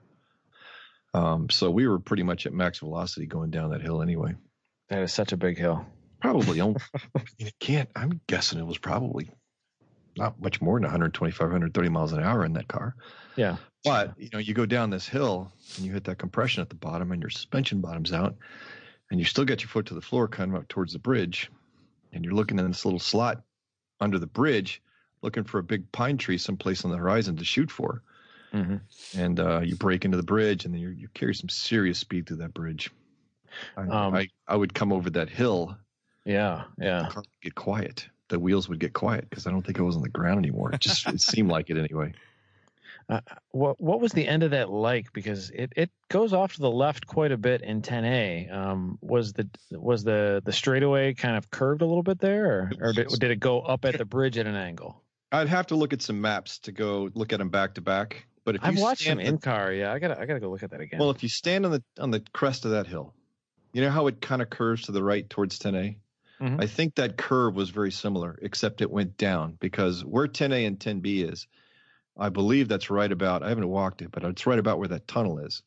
[1.13, 4.35] Um, so we were pretty much at max velocity going down that hill anyway.
[4.87, 5.85] That is such a big hill.
[6.21, 7.89] Probably, only, I mean, it can't.
[7.93, 9.29] I'm guessing it was probably
[10.15, 12.95] not much more than 125, 130 miles an hour in that car.
[13.35, 13.57] Yeah.
[13.83, 16.75] But you know, you go down this hill and you hit that compression at the
[16.75, 18.37] bottom, and your suspension bottoms out,
[19.11, 21.51] and you still get your foot to the floor, kind of up towards the bridge,
[22.13, 23.43] and you're looking in this little slot
[23.99, 24.81] under the bridge,
[25.21, 28.03] looking for a big pine tree someplace on the horizon to shoot for,
[28.51, 28.77] hmm
[29.15, 32.27] and uh, you break into the bridge, and then you you carry some serious speed
[32.27, 32.91] through that bridge.
[33.77, 35.77] I, Um, I I would come over that hill,
[36.25, 36.65] Yeah.
[36.77, 36.99] Yeah.
[37.01, 38.07] the car would get quiet.
[38.29, 40.71] The wheels would get quiet because I don't think it was on the ground anymore.
[40.71, 42.13] It just it seemed like it anyway.
[43.51, 45.13] What What was the end of that like?
[45.13, 48.53] Because it, it goes off to the left quite a bit in 10A.
[48.53, 52.89] Um, was the was the the straightaway kind of curved a little bit there, or,
[52.89, 55.01] or did, did it go up at the bridge at an angle?
[55.31, 58.27] I'd have to look at some maps to go look at them back to back.
[58.45, 59.71] But if I've you watched stand in car.
[59.71, 60.99] Yeah, I gotta I gotta go look at that again.
[60.99, 63.13] Well, if you stand on the on the crest of that hill,
[63.71, 65.97] you know how it kind of curves to the right towards 10A.
[66.39, 66.61] Mhm.
[66.61, 70.79] I think that curve was very similar, except it went down because where 10A and
[70.79, 71.47] 10B is,
[72.17, 73.43] I believe that's right about.
[73.43, 75.63] I haven't walked it, but it's right about where that tunnel is.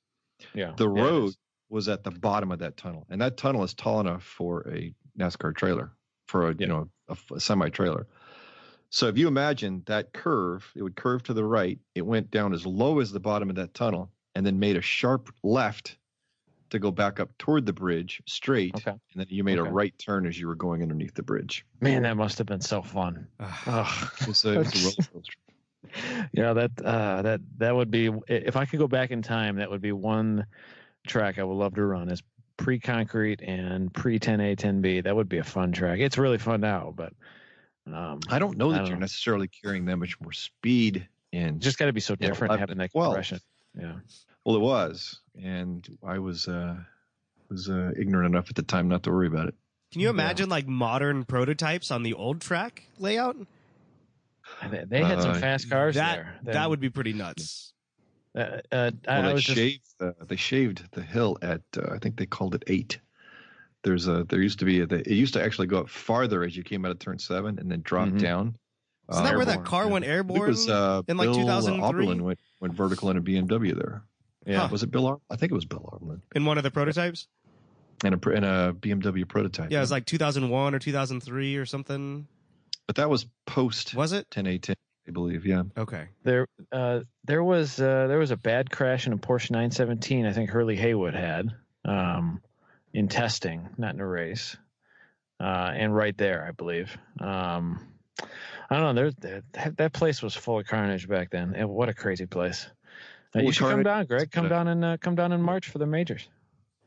[0.55, 1.39] yeah, The road is.
[1.69, 4.95] was at the bottom of that tunnel, and that tunnel is tall enough for a
[5.19, 5.93] NASCAR trailer,
[6.29, 6.57] for a Yeah.
[6.61, 8.07] you know a, semi trailer.
[8.91, 11.79] So if you imagine that curve, it would curve to the right.
[11.95, 14.81] It went down as low as the bottom of that tunnel, and then made a
[14.83, 15.99] sharp left
[16.71, 18.91] to go back up toward the bridge straight, Okay.
[18.91, 19.69] and then you made Okay.
[19.69, 21.65] a right turn as you were going underneath the bridge.
[21.81, 23.27] Man, that must have been so fun.
[23.41, 24.11] Ugh.
[24.21, 25.35] It was a, it was a roller coaster.
[26.33, 29.71] Yeah, that uh, that that would be if I could go back in time, that
[29.71, 30.47] would be one
[31.07, 32.23] track I would love to run is
[32.57, 35.05] pre-concrete and pre-10A 10B.
[35.05, 36.01] That would be a fun track.
[36.01, 37.13] It's really fun now, but
[37.87, 39.01] um, I don't know that don't you're know.
[39.01, 42.79] necessarily carrying that much more speed in just got to be so different 11 having
[42.79, 43.13] that 12.
[43.13, 43.41] compression.
[43.79, 43.97] Yeah,
[44.45, 46.77] Well, it was, and I was uh,
[47.51, 49.55] was uh, ignorant enough at the time not to worry about it.
[49.93, 50.13] Can you Yeah.
[50.15, 53.37] imagine like modern prototypes on the old track layout?
[54.63, 56.55] And they, they had some Uh, fast cars that there.
[56.55, 57.73] that would be pretty nuts.
[58.35, 61.63] Uh, uh, I, Well, I they was just shaved uh, they shaved the hill at
[61.77, 63.01] uh, I think they called it eight.
[63.83, 66.57] There's a there used to be a, it used to actually go up farther as
[66.57, 68.21] you came out of turn seven and then drop Mhm.
[68.21, 68.57] down.
[69.11, 69.91] Isn't that where that car yeah.
[69.93, 70.43] went airborne?
[70.43, 72.07] it was uh, in, like, Bill 2003?
[72.07, 74.03] Auberlen went went vertical in a BMW there.
[74.45, 74.61] yeah.
[74.63, 74.69] Huh.
[74.73, 75.07] Was it Bill?
[75.07, 77.29] Ar- I think it was Bill Auberlen in one of the prototypes?
[78.05, 79.71] and a pr- and a BMW prototype.
[79.71, 82.27] Yeah, it was like 2001 or 2003 or something.
[82.87, 84.29] But that was post Was it?
[84.31, 84.75] 10A10,
[85.09, 85.47] I believe.
[85.47, 85.65] Yeah.
[85.77, 86.07] Okay.
[86.23, 90.27] There, uh, there was uh, there was a bad crash in a Porsche 917.
[90.27, 92.41] I think Hurley Haywood had um,
[92.93, 94.57] in testing, not in a race,
[95.41, 96.97] uh, and right there, I believe.
[97.21, 97.87] Um,
[98.71, 99.11] I don't know.
[99.11, 101.55] There, that, that place was full of carnage back then.
[101.55, 102.67] And what a crazy place!
[103.35, 104.31] Uh, you of should come down, Greg.
[104.31, 106.29] Come down and uh, come down in March for the majors.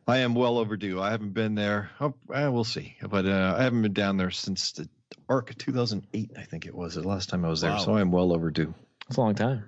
[0.07, 0.99] I am well overdue.
[0.99, 1.91] I haven't been there.
[2.01, 2.95] Oh, we'll see.
[3.07, 4.89] But uh, I haven't been down there since the
[5.29, 7.71] ARRC 2008, I think it was the last time I was there.
[7.71, 7.77] Wow.
[7.77, 8.73] So I am well overdue.
[9.07, 9.63] It's a long time.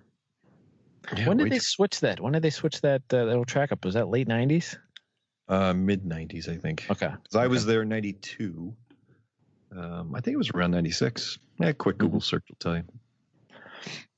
[1.17, 2.19] Yeah, when did way they too- switch that?
[2.19, 3.83] When did they switch that uh, that old track up?
[3.85, 4.77] Was that late 90s?
[5.49, 6.85] uh, mid 90s, I think.
[6.89, 7.07] Okay.
[7.09, 8.73] 'Cause I was there in 92.
[9.75, 11.37] Um, I think it was around 96.
[11.59, 12.05] Yeah, quick Mm-hmm.
[12.05, 12.83] Google search will tell you.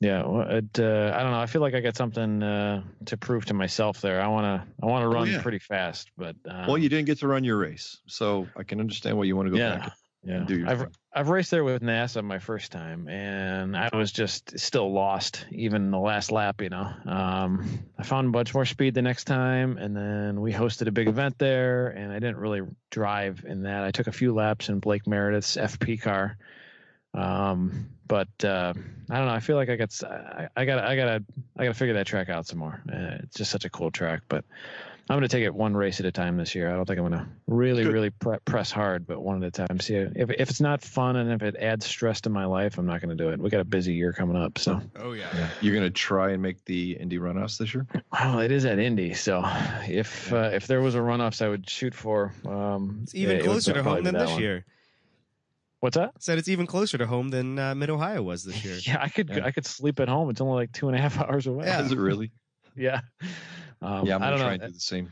[0.02, 1.40] Yeah, well, it, uh, I don't know.
[1.40, 4.22] I feel like I got something uh, to prove to myself there.
[4.22, 5.42] I want to, I want to Oh, run yeah.
[5.42, 7.98] pretty fast, but uh, well, you didn't get to run your race.
[8.08, 9.94] So I can understand why you want to go yeah, back.
[10.24, 10.44] Yeah.
[10.46, 10.88] do I've thing.
[11.14, 15.84] I've raced there with NASA my first time, and I was just still lost, even
[15.84, 16.62] in the last lap.
[16.62, 20.52] You know, um, I found a bunch more speed the next time, and then we
[20.52, 23.84] hosted a big event there, and I didn't really drive in that.
[23.84, 26.38] I took a few laps in Blake Meredith's FP car.
[27.14, 28.74] Um, but uh,
[29.10, 29.34] I don't know.
[29.34, 29.94] I feel like I got
[30.56, 31.24] I got I got to
[31.58, 32.82] I got to figure that track out some more.
[32.92, 34.46] Uh, it's just such a cool track, but
[35.10, 36.72] I'm going to take it one race at a time this year.
[36.72, 37.92] I don't think I'm going to really Good.
[37.92, 39.80] really pre- press hard, but one at a time.
[39.82, 42.86] See if if it's not fun and if it adds stress to my life, I'm
[42.86, 43.40] not going to do it.
[43.40, 45.28] We got a busy year coming up, so Oh yeah.
[45.36, 45.50] Yeah.
[45.60, 47.86] You're going to try and make the Indy runoffs this year?
[48.14, 49.14] well, it is at Indy.
[49.14, 49.44] So
[49.90, 53.40] if uh, if there was a runoffs I would shoot for, um, It's even it-
[53.42, 54.42] it closer to home than this one.
[54.42, 54.66] year.
[55.82, 56.14] What's that?
[56.24, 58.78] Said it's even closer to home than uh, Mid Ohio was this year.
[58.86, 59.46] Yeah, I could Yeah.
[59.46, 60.30] I could sleep at home.
[60.30, 61.66] It's only like two and a half hours away.
[61.66, 61.84] Yeah.
[61.84, 62.32] Is it really?
[62.78, 63.02] yeah.
[63.84, 64.64] Um, yeah, I'm I going don't to try know.
[64.66, 65.12] and do the same.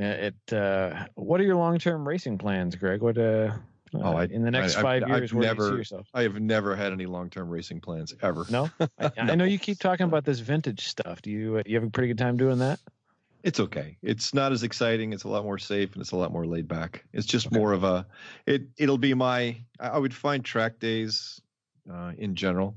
[0.00, 0.52] Uh, It.
[0.52, 3.00] Uh, what are your long term racing plans, Greg?
[3.02, 3.18] What?
[3.18, 3.52] Uh,
[3.92, 5.76] Oh, I- in the next I- I've- 5 I've years, where do you never- see
[5.76, 6.06] yourself?
[6.14, 8.44] I have never had any long term racing plans ever.
[8.48, 8.70] No,
[9.00, 11.20] I, I know you keep talking about this vintage stuff.
[11.22, 11.56] Do you?
[11.58, 12.78] Uh, you have a pretty good time doing that?
[13.42, 13.96] It's okay.
[14.00, 15.12] It's not as exciting.
[15.12, 17.04] It's a lot more safe and it's a lot more laid back.
[17.12, 17.58] It's just Okay.
[17.58, 18.06] more of a.
[18.46, 19.56] It it'll be my.
[19.80, 21.40] I I would find track days,
[21.92, 22.76] uh, in general,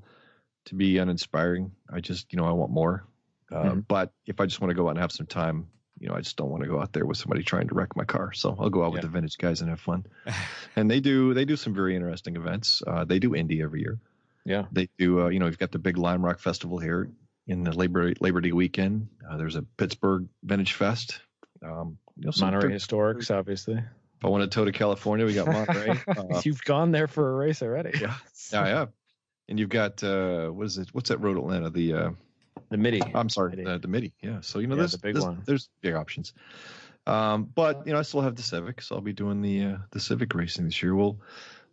[0.65, 1.71] to be uninspiring.
[1.91, 3.05] I just you know I want more.
[3.53, 3.85] Uh, Mhm.
[3.87, 5.67] But if I just want to go out and have some time,
[5.99, 7.95] you know, I just don't want to go out there with somebody trying to wreck
[7.95, 8.33] my car.
[8.33, 10.05] So I'll go out with the vintage guys and have fun.
[10.75, 12.81] and they do they do some very interesting events.
[12.85, 13.99] Uh, they do Indy every year.
[14.45, 14.65] Yeah.
[14.71, 15.21] They do.
[15.21, 17.09] Uh, you know, you've got the big Lime Rock Festival here
[17.47, 19.07] in the Labor Labor Day weekend.
[19.29, 21.21] Uh, there's a Pittsburgh Vintage Fest.
[21.61, 23.75] Um, you know, Monterey Historics, obviously.
[23.75, 25.97] If I want to tow to California, we got Monterey.
[26.07, 27.97] uh, You've gone there for a race already.
[27.99, 28.15] Yeah.
[28.51, 28.85] yeah, yeah.
[29.49, 30.89] And you've got uh, what is it?
[30.93, 31.69] What's that road Atlanta?
[31.69, 32.09] The uh,
[32.69, 33.01] The Mitty.
[33.13, 33.65] I'm sorry, Mitty.
[33.65, 34.13] uh, the Mitty.
[34.21, 34.39] Yeah.
[34.41, 35.41] So you know, Yeah, there's the big there's, one.
[35.45, 36.33] there's big options.
[37.05, 39.77] Um, but you know, I still have the Civic, so I'll be doing the uh,
[39.91, 40.95] the Civic racing this year.
[40.95, 41.19] We'll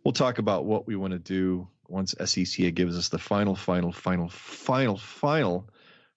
[0.03, 3.91] we'll talk about what we want to do once SCCA gives us the final, final,
[3.91, 5.69] final, final, final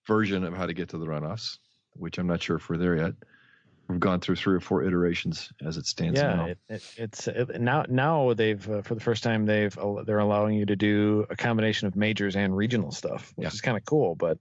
[0.06, 1.58] version of how to get to the runoffs,
[1.94, 3.14] which I'm not sure if we're there yet.
[3.88, 6.44] We've gone through three or four iterations as it stands yeah, now.
[6.46, 9.76] it, it, it's it, now now they've uh, for the first time they've
[10.06, 13.52] they're allowing you to do a combination of majors and regional stuff, which Yeah.
[13.52, 14.38] is kind of cool, but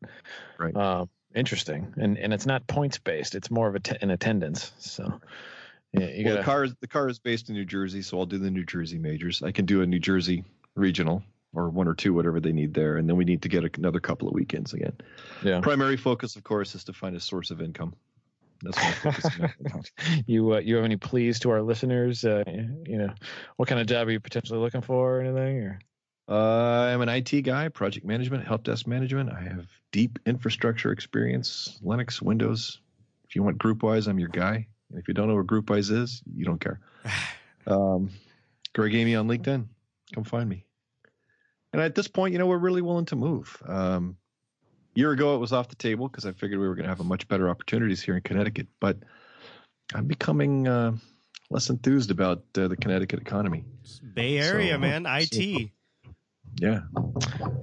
[0.57, 0.75] Right.
[0.75, 1.93] uh, interesting.
[1.97, 4.71] And and it's not points based; it's more of a t- an attendance.
[4.79, 5.19] So
[5.91, 8.19] yeah, you well, gotta the car is the car is based in New Jersey, so
[8.19, 9.43] I'll do the New Jersey majors.
[9.43, 11.21] I can do a New Jersey regional
[11.53, 13.99] or one or two, whatever they need there, and then we need to get another
[13.99, 14.93] couple of weekends again.
[15.43, 15.59] yeah.
[15.59, 17.93] Primary focus, of course, is to find a source of income.
[18.63, 19.83] That's what I'm focusing on.
[20.25, 22.23] you uh, you have any pleas to our listeners?
[22.23, 23.13] Uh, you know,
[23.57, 25.59] what kind of job are you potentially looking for, or anything?
[25.59, 25.79] Or
[26.27, 29.31] Uh, I'm an IT guy, project management, help desk management.
[29.31, 32.79] I have deep infrastructure experience, Linux, Windows.
[33.25, 34.67] If you want GroupWise, I'm your guy.
[34.89, 36.79] And if you don't know what GroupWise is, you don't care.
[37.65, 38.09] Um,
[38.73, 39.67] Greg Amy on LinkedIn.
[40.13, 40.65] Come find me.
[41.71, 43.57] And at this point, you know, we're really willing to move.
[43.65, 44.17] Um,
[44.95, 46.99] year ago, it was off the table because I figured we were going to have
[46.99, 48.67] a much better opportunities here in Connecticut.
[48.79, 48.97] But
[49.93, 50.93] I'm becoming uh,
[51.49, 53.65] less enthused about uh, the Connecticut economy.
[54.13, 55.03] Bay Area, So- man.
[55.05, 55.69] so- IT.
[56.57, 56.81] Yeah,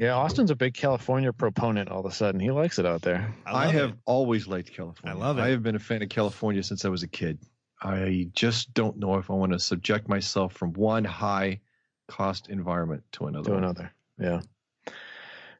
[0.01, 1.91] yeah, Austin's a big California proponent.
[1.91, 3.33] All of a sudden, he likes it out there.
[3.47, 3.97] I, love have it.
[4.05, 5.16] always liked California.
[5.16, 5.43] I love it.
[5.43, 7.39] I have been a fan of California since I was a kid.
[7.81, 11.61] I just don't know if I want to subject myself from one high
[12.09, 13.51] cost environment to another.
[13.53, 13.93] to another.
[14.18, 14.41] Yeah.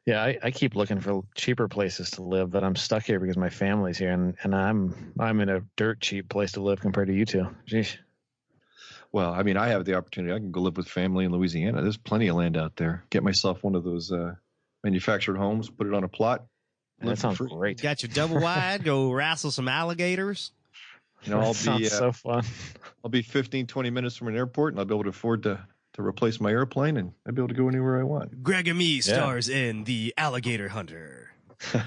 [0.05, 3.37] Yeah, I, I keep looking for cheaper places to live, but I'm stuck here because
[3.37, 7.07] my family's here, and, and I'm I'm in a dirt cheap place to live compared
[7.07, 7.47] to you two.
[7.69, 7.97] Jeez.
[9.11, 10.33] Well, I mean, I have the opportunity.
[10.33, 11.81] I can go live with family in Louisiana.
[11.81, 13.03] There's plenty of land out there.
[13.09, 14.35] Get myself one of those uh,
[14.83, 16.45] manufactured homes, put it on a plot.
[17.01, 17.49] That sounds free.
[17.49, 17.81] great.
[17.81, 18.83] Got your double wide.
[18.83, 20.51] Go wrestle some alligators.
[21.23, 22.43] You know, I'll sounds be uh, so fun.
[23.03, 25.59] I'll be 15, 20 minutes from an airport, and I'll be able to afford to
[25.93, 28.43] to replace my airplane, and I'd be able to go anywhere I want.
[28.43, 31.31] Greg and me stars in the Alligator Hunter.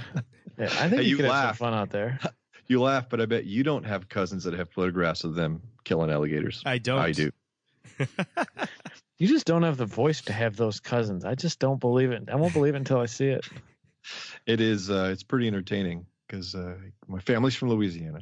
[0.56, 1.58] Yeah, I think Hey, you, you could have laugh.
[1.58, 2.20] some fun out there.
[2.68, 6.10] You laugh, but I bet you don't have cousins that have photographs of them killing
[6.10, 6.62] alligators.
[6.64, 6.98] I don't.
[6.98, 7.30] I do.
[9.18, 11.24] You just don't have the voice to have those cousins.
[11.24, 12.24] I just don't believe it.
[12.28, 13.46] I won't believe it until I see it.
[14.46, 14.90] It is.
[14.90, 16.76] Uh, it's pretty entertaining because uh,
[17.06, 18.20] my family's from Louisiana.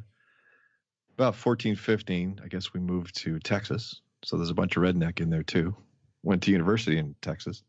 [1.17, 4.01] About 14, 15, I guess we moved to Texas.
[4.23, 5.75] So there's a bunch of redneck in there too.
[6.23, 7.63] Went to university in Texas.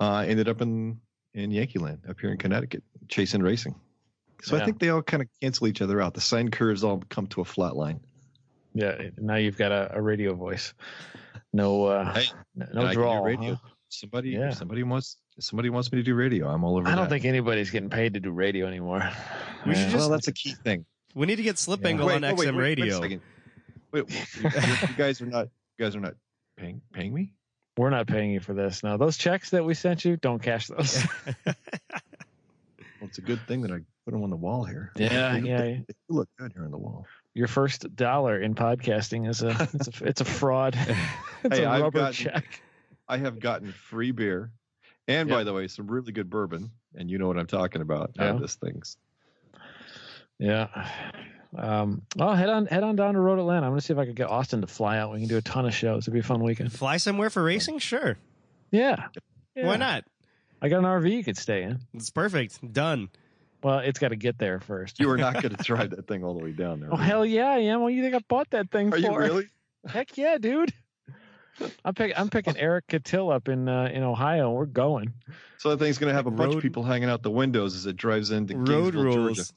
[0.00, 1.00] Uh, ended up in
[1.34, 3.74] in Yankee Land up here in Connecticut, chasing racing.
[4.42, 4.62] So Yeah.
[4.62, 6.14] I think they all kind of cancel each other out.
[6.14, 8.00] The sine curves all come to a flat line.
[8.74, 10.74] Yeah, now you've got a, a radio voice.
[11.52, 13.22] No, uh, Hey, no and I drawl.
[13.22, 13.54] radio.
[13.54, 13.68] huh?
[13.88, 14.50] Somebody, Yeah.
[14.50, 16.48] somebody wants somebody wants me to do radio.
[16.48, 16.88] I'm all over.
[16.88, 17.10] I don't that.
[17.10, 19.08] think anybody's getting paid to do radio anymore.
[19.66, 19.84] We should Yeah.
[19.90, 20.84] just- Well, that's a key thing.
[21.14, 21.88] We need to get Slip Yeah.
[21.88, 23.20] Angle on oh, XM wait, wait, wait a Radio.
[23.94, 24.08] Second.
[24.08, 26.14] Wait, you, you- you guys are not you guys are not
[26.56, 27.32] paying paying me?
[27.76, 28.82] We're not paying you for this.
[28.82, 31.04] Now those checks that we sent you, don't cash those.
[32.98, 34.90] Well, it's a good thing that I put them on the wall here.
[34.96, 35.58] Yeah, They yeah.
[35.60, 37.04] They look good here on the wall.
[37.34, 40.74] Your first dollar in podcasting is a it's a, it's a fraud.
[41.44, 42.62] it's Hey, a I've rubber gotten- check.
[43.06, 44.50] I have gotten free beer,
[45.08, 48.12] and by the way, some really good bourbon, and you know what I'm talking about.
[48.18, 48.30] out Yeah.
[48.30, 48.96] of this things.
[50.38, 50.88] Yeah.
[51.56, 53.66] Um, oh, head on head on down to Road Atlanta.
[53.66, 55.12] I'm gonna see if I can get Austin to fly out.
[55.12, 56.04] We can do a ton of shows.
[56.04, 56.72] It'd be a fun weekend.
[56.72, 57.78] Fly somewhere for racing?
[57.78, 58.16] Sure.
[58.70, 59.08] Yeah.
[59.54, 59.66] Yeah.
[59.66, 60.04] Why not?
[60.60, 61.78] I got an RV you could stay in.
[61.94, 62.72] It's perfect.
[62.72, 63.08] Done.
[63.62, 65.00] Well, it's got to get there first.
[65.00, 66.90] You are not going to drive that thing all the way down there.
[66.92, 67.80] Oh hell yeah, I am.
[67.80, 68.96] What do you think I bought that thing for?
[68.96, 69.06] Are for?
[69.06, 69.46] you really?
[69.86, 70.72] Heck yeah, dude.
[71.84, 74.52] I'm picking I'm picking Eric Cattell up in uh, in Ohio.
[74.52, 75.14] We're going.
[75.58, 77.74] So that thing's going to have a bunch Road- of people hanging out the windows
[77.74, 79.36] as it drives into Road Gainesville, rules.
[79.38, 79.52] Georgia.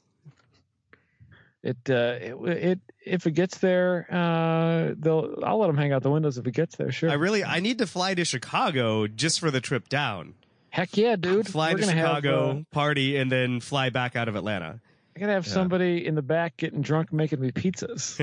[1.62, 6.02] It uh it, it if it gets there, uh they'll I'll let them hang out
[6.02, 6.90] the windows if it gets there.
[6.90, 7.10] Sure.
[7.10, 10.34] I really I need to fly to Chicago just for the trip down.
[10.70, 11.48] Heck yeah, dude.
[11.48, 14.80] Fly We're to gonna Chicago, Have, uh, party, and then fly back out of Atlanta.
[15.16, 15.52] I gotta have Yeah.
[15.52, 18.16] somebody in the back getting drunk making me pizzas.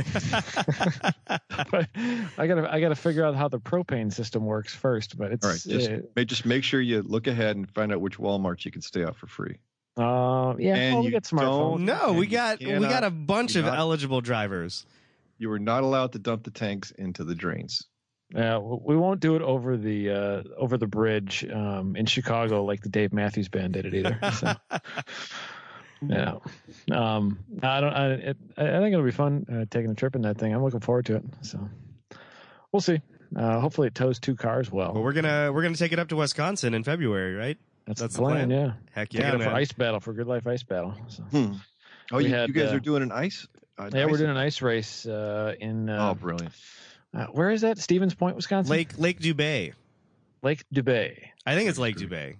[1.71, 1.89] but
[2.37, 5.17] I gotta I gotta figure out how the propane system works first.
[5.17, 8.01] But it's All right, just uh, just make sure you look ahead and find out
[8.01, 9.57] which Walmarts you can stay out for free.
[9.97, 10.75] Uh, yeah.
[10.75, 11.77] And well, we you got smartphones.
[11.77, 14.85] don't- no, we And you got we got a bunch of not- eligible drivers.
[15.39, 17.85] You were not allowed to dump the tanks into the drains.
[18.33, 22.81] Yeah, we won't do it over the uh, over the bridge um, in Chicago like
[22.81, 24.19] the Dave Matthews Band did it either.
[24.33, 24.53] So,
[26.07, 26.35] yeah,
[26.91, 27.93] um, I don't.
[27.93, 30.53] I, it, I think it'll be fun uh, taking a trip in that thing.
[30.53, 31.23] I'm looking forward to it.
[31.41, 31.69] So
[32.73, 32.99] we'll see.
[33.35, 34.93] Uh, hopefully, it tows two cars well.
[34.93, 37.57] Well, we're gonna we're gonna take it up to Wisconsin in February, right?
[37.87, 38.47] That's, that's the the plan.
[38.47, 38.49] plan?
[38.49, 40.93] Yeah, Heck yeah, up for ice battle for Grid Life Ice Battle.
[41.07, 41.23] So.
[42.11, 43.47] Oh, you, had, you guys uh, are doing an ice?
[43.77, 46.53] Uh, Yeah, we're doing an ice race uh, in Oh, uh, brilliant!
[47.13, 47.77] uh, where is that?
[47.77, 48.71] Stevens Point, Wisconsin.
[48.71, 49.73] Lake Lake Dubay.
[50.43, 51.17] Lake Dubay.
[51.45, 51.95] I think it's Lake.
[51.97, 52.35] Dubay.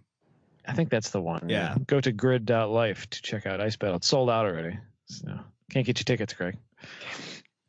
[0.68, 1.48] I think that's the one.
[1.48, 1.76] Yeah.
[1.88, 3.96] Go to grid.life to check out Ice Battle.
[3.98, 4.78] It's sold out already.
[5.06, 5.28] So
[5.72, 6.58] can't get your tickets, Greg.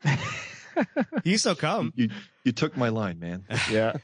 [1.24, 1.92] You still come.
[1.96, 2.10] You
[2.44, 3.44] you took my line, man.
[3.70, 3.94] yeah.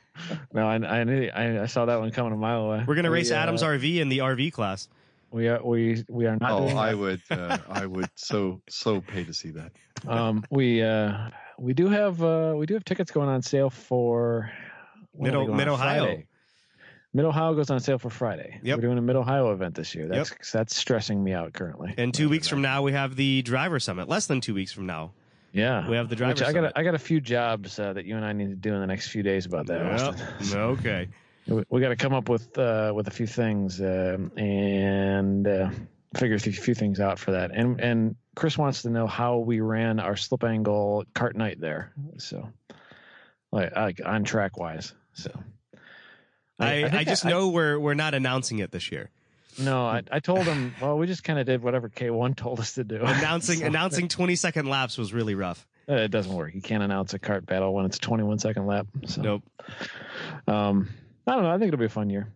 [0.52, 2.84] No, I I, knew, I I saw that one coming a mile away.
[2.86, 4.88] We're gonna We, race uh, Adam's RV in the RV class.
[5.30, 6.98] We are we we are not Oh, doing I that.
[6.98, 9.72] would uh, I would so so pay to see that.
[10.06, 14.50] Um we uh we do have uh we do have tickets going on sale for
[15.12, 15.56] when are Mid they going on?
[15.56, 16.04] Mid Ohio.
[16.04, 16.26] Friday.
[17.16, 18.58] Mid Ohio goes on sale for Friday.
[18.64, 18.76] Yep.
[18.78, 20.08] We're doing a Mid Ohio event this year.
[20.08, 21.94] That's that's stressing me out currently.
[21.96, 24.08] And two weeks from now we have the driver summit.
[24.08, 25.12] Less than two weeks from now.
[25.55, 25.88] Yeah.
[25.88, 28.05] We have the driver Which I got a, I got a few jobs uh, that
[28.05, 30.16] you and I need to do in the next few days about that.
[30.18, 30.55] Yep.
[30.55, 31.09] Okay.
[31.46, 35.70] we, we got to come up with uh, with a few things um and uh,
[36.16, 37.52] figure a few, things out for that.
[37.55, 41.92] And and Chris wants to know how we ran our slip angle cart night there.
[42.18, 42.48] So,
[43.52, 44.92] like, like on track wise.
[45.12, 45.30] So,
[46.59, 49.11] I, I, think just know we're we're not announcing it this year.
[49.59, 50.74] No, I, I told him.
[50.80, 52.96] Well, we just kind of did whatever K one told us to do.
[53.02, 55.66] Announcing So, announcing twenty second laps was really rough.
[55.88, 56.55] uh, it doesn't work.
[56.55, 58.86] You can't announce a cart battle when it's a 21 second lap.
[59.07, 59.22] So.
[59.22, 59.42] Nope.
[60.46, 60.88] Um,
[61.26, 61.50] I don't know.
[61.50, 62.28] I think it'll be a fun year.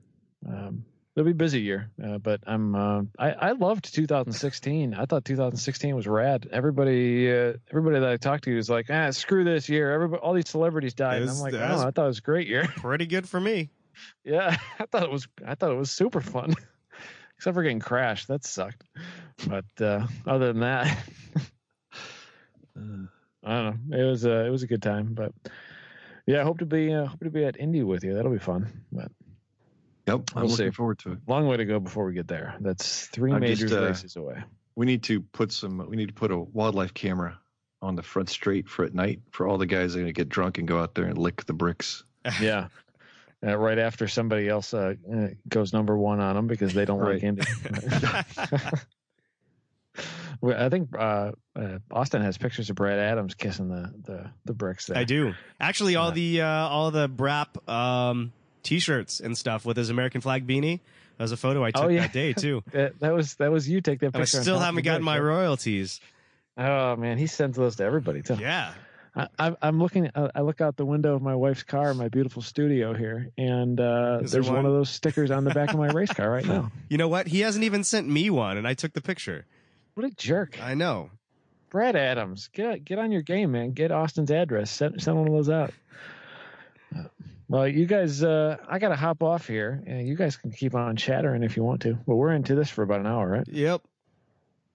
[0.48, 0.84] Um,
[1.16, 2.74] it'll be a busy year, uh, but I'm.
[2.74, 4.94] Uh, I I loved 2016.
[4.94, 6.48] I thought 2016 was rad.
[6.52, 9.92] Everybody, uh, everybody that I talked to was like, ah, screw this year.
[9.92, 11.16] Everybody, all these celebrities died.
[11.16, 12.66] It And was- I'm like, oh, I thought it was a great year.
[12.76, 13.70] Pretty good for me.
[14.24, 15.26] yeah, I thought it was.
[15.46, 16.54] I thought it was super fun.
[17.38, 18.82] Except for getting crashed, that sucked.
[19.46, 20.98] But uh, other than that,
[22.76, 23.96] I don't know.
[23.98, 25.14] It was a it was a good time.
[25.14, 25.32] But
[26.26, 28.14] yeah, I hope to be uh, hope to be at Indy with you.
[28.14, 28.84] That'll be fun.
[28.92, 29.10] But
[30.06, 30.74] Yep, I'm We'll looking see.
[30.74, 31.18] forward to it.
[31.26, 32.56] long way to go before we get there.
[32.60, 34.42] That's 3 I'm major just, uh, races away.
[34.74, 35.86] We need to put some.
[35.88, 37.38] We need to put a wildlife camera
[37.82, 40.28] on the front straight for at night for all the guys that are gonna get
[40.30, 42.02] drunk and go out there and lick the bricks.
[42.40, 42.68] Yeah.
[43.46, 46.98] Uh, right after somebody else uh, uh, goes number one on them because they don't
[46.98, 47.22] like Right.
[47.22, 47.42] Indy.
[50.40, 54.52] Well, I think uh, uh, Austin has pictures of Brad Adams kissing the the, the
[54.54, 54.96] bricks there.
[54.96, 55.34] I do.
[55.58, 58.32] Actually, all the uh, all the Brap um,
[58.62, 60.78] t-shirts and stuff with his American flag beanie.
[61.16, 62.02] That was a photo I took Oh, yeah.
[62.02, 62.62] that day too.
[62.70, 64.42] That, that was that was you take that And I picture.
[64.42, 66.00] still haven't gotten my royalties.
[66.56, 68.36] Oh man, he sends those to everybody too.
[68.38, 68.72] Yeah.
[69.16, 70.08] I, I'm- I'm looking.
[70.14, 73.80] uh, I look out the window of my wife's car, my beautiful studio here, and
[73.80, 74.56] uh, Is there there's one?
[74.56, 74.66] one?
[74.66, 76.70] of those stickers on the back of my race car right now.
[76.88, 77.26] You know what?
[77.26, 79.44] He hasn't even sent me one, and I took the picture.
[79.94, 80.62] What a jerk!
[80.62, 81.10] I know.
[81.70, 83.72] Brad Adams, get get on your game, man.
[83.72, 84.70] Get Austin's address.
[84.70, 85.72] Send send one of those out.
[87.50, 89.82] Well, you guys, uh, I got to hop off here.
[89.86, 91.98] Yeah, you guys can keep on chattering if you want to.
[92.04, 93.48] Well, we're into this for about an hour, right?
[93.48, 93.82] Yep.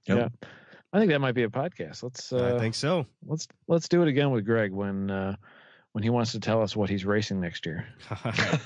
[0.08, 0.18] Yep.
[0.18, 0.48] Yeah.
[0.94, 2.04] I think that might be a podcast.
[2.04, 3.08] Let's uh, I think so.
[3.26, 5.36] let's let's do it again with Greg when uh,
[5.92, 7.88] when he wants to tell us what he's racing next year.
[8.12, 8.60] Ah,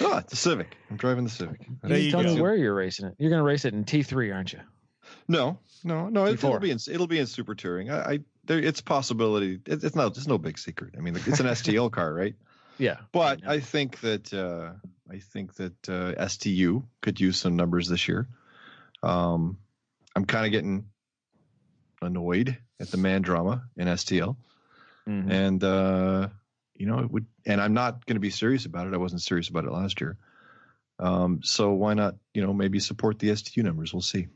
[0.18, 0.76] it's a Civic.
[0.88, 1.66] I'm driving the Civic.
[1.82, 3.16] There you you tell me where you're racing it.
[3.18, 4.60] You're going to race it in T3, aren't you?
[5.26, 6.26] No, no, no.
[6.26, 7.90] It, it'll be in it'll be in super touring.
[7.90, 9.58] I, I there, it's possibility.
[9.66, 10.16] It, it's not.
[10.16, 10.94] It's no big secret.
[10.96, 12.36] I mean, it's an STL car, right?
[12.78, 13.50] Yeah, But Yeah.
[13.50, 14.74] I think that uh,
[15.12, 18.28] I think that uh, STU could use some numbers this year.
[19.02, 19.58] Um,
[20.14, 20.86] I'm kind of getting
[22.02, 24.36] annoyed at the man drama in STL,
[25.08, 25.30] Mhm.
[25.30, 26.28] and uh,
[26.74, 27.26] you know it would.
[27.46, 28.94] And I'm not going to be serious about it.
[28.94, 30.16] I wasn't serious about it last year.
[30.98, 32.16] Um, so why not?
[32.34, 33.92] You know, maybe support the STU numbers.
[33.92, 34.26] We'll see.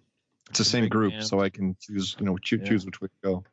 [0.51, 1.29] It's the same group, cams.
[1.29, 2.17] so I can choose.
[2.19, 2.69] You know, choo- Yeah.
[2.69, 3.45] choose which way to go.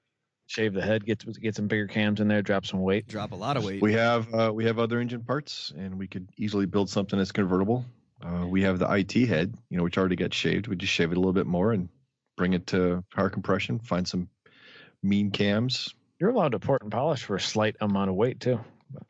[0.47, 3.07] shave the head, get get some bigger cams in there, drop some weight.
[3.07, 3.81] Drop a lot of weight.
[3.83, 7.31] We have uh, we have other engine parts, and we could easily build something that's
[7.31, 7.85] convertible.
[8.21, 10.67] Uh, we have the IT head, you know, which already got shaved.
[10.67, 11.87] We just shave it a little bit more and
[12.39, 13.79] bring it to power compression.
[13.79, 14.29] Find some
[15.03, 15.93] mean cams.
[16.19, 18.61] You're allowed to port and polish for a slight amount of weight too.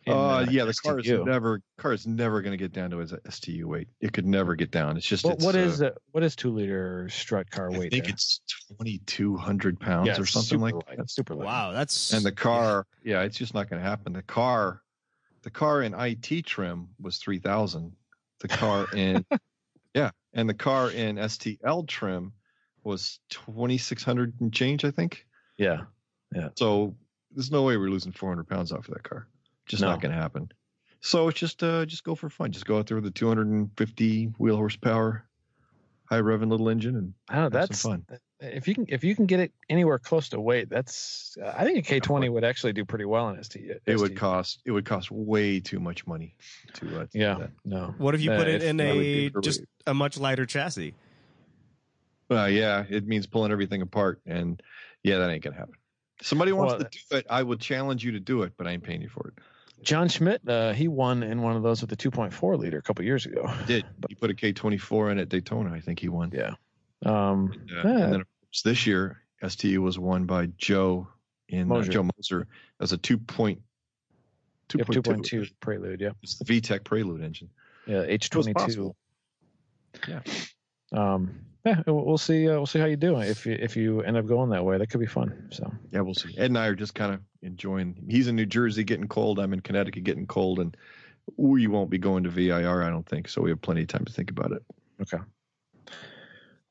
[0.08, 3.00] in, Uh, yeah, the car is never car is never going to get down to
[3.02, 3.88] its STU weight.
[4.02, 4.98] It could never get down.
[4.98, 5.96] It's just What, it's, what uh, is it?
[6.12, 7.86] What is two liter strut car I weight?
[7.86, 8.14] I think there?
[8.14, 8.42] it's
[8.76, 11.12] twenty two hundred pounds Yeah, or something like light, that.
[11.12, 11.46] Super light.
[11.46, 14.12] wow, that's And the car, yeah, it's just not going to happen.
[14.14, 14.82] The car,
[15.44, 17.92] the car in IT trim was three thousand.
[18.40, 19.24] The car in,
[19.94, 22.34] yeah, and the car in STL trim
[22.84, 25.26] was twenty six hundred and change, I think.
[25.58, 25.82] Yeah.
[26.34, 26.50] Yeah.
[26.56, 26.96] So
[27.36, 29.28] there's no way we're losing four hundred pounds off of that car.
[29.66, 29.90] Just No.
[29.90, 30.52] not going to happen.
[31.02, 32.52] So it's just uh just go for fun.
[32.52, 35.26] Just go out there with a two hundred and fifty wheel horsepower,
[36.10, 37.60] high revving little engine, and I don't know.
[37.60, 38.20] have That's some fun.
[38.42, 40.70] if you can if you can get it anywhere close to weight.
[40.70, 43.78] That's uh, I think a K twenty would actually do pretty well in ST.
[43.86, 46.36] It would cost it would cost way too much money
[46.74, 47.36] to, uh, to do Yeah.
[47.36, 47.52] that.
[47.64, 47.96] No.
[47.98, 50.96] What if you Uh, put it in a just a much lighter chassis?
[52.30, 54.62] Uh, yeah, it means pulling everything apart, and
[55.04, 55.76] yeah, that ain't gonna happen.
[56.22, 58.72] Somebody wants Well, to do it, I would challenge you to do it, but I
[58.72, 59.34] ain't paying you for it.
[59.82, 63.06] John Schmidt, uh, he won in one of those with the 2.4 liter a couple
[63.06, 63.50] years ago.
[63.66, 65.74] Did he put a K twenty four in at Daytona?
[65.74, 66.32] I think he won.
[66.34, 66.56] Yeah.
[67.06, 68.04] Um, Uh, yeah.
[68.04, 68.24] And then
[68.66, 71.08] this year, STU was won by Joe
[71.48, 72.48] in uh, Joe Moser
[72.80, 73.62] as a two point
[74.68, 75.46] two yep, point 2.2 two.
[75.62, 76.02] Prelude.
[76.02, 76.12] Yeah.
[76.22, 77.50] It's the VTEC Prelude engine.
[77.88, 78.04] Yeah.
[78.04, 78.94] H22.
[80.08, 80.20] Yeah.
[80.92, 82.48] Um, yeah, we'll see.
[82.48, 84.78] Uh, we'll see how you do if you if you end up going that way.
[84.78, 85.50] That could be fun.
[85.52, 86.34] So Yeah, we'll see.
[86.38, 87.96] Ed and I are just kind of enjoying.
[88.10, 89.40] He's in New Jersey getting cold.
[89.40, 90.76] I'm in Connecticut getting cold, and
[91.38, 92.84] we won't be going to VIR.
[92.84, 93.42] I don't think so.
[93.42, 94.64] We have plenty of time to think about it.
[95.02, 95.20] okay.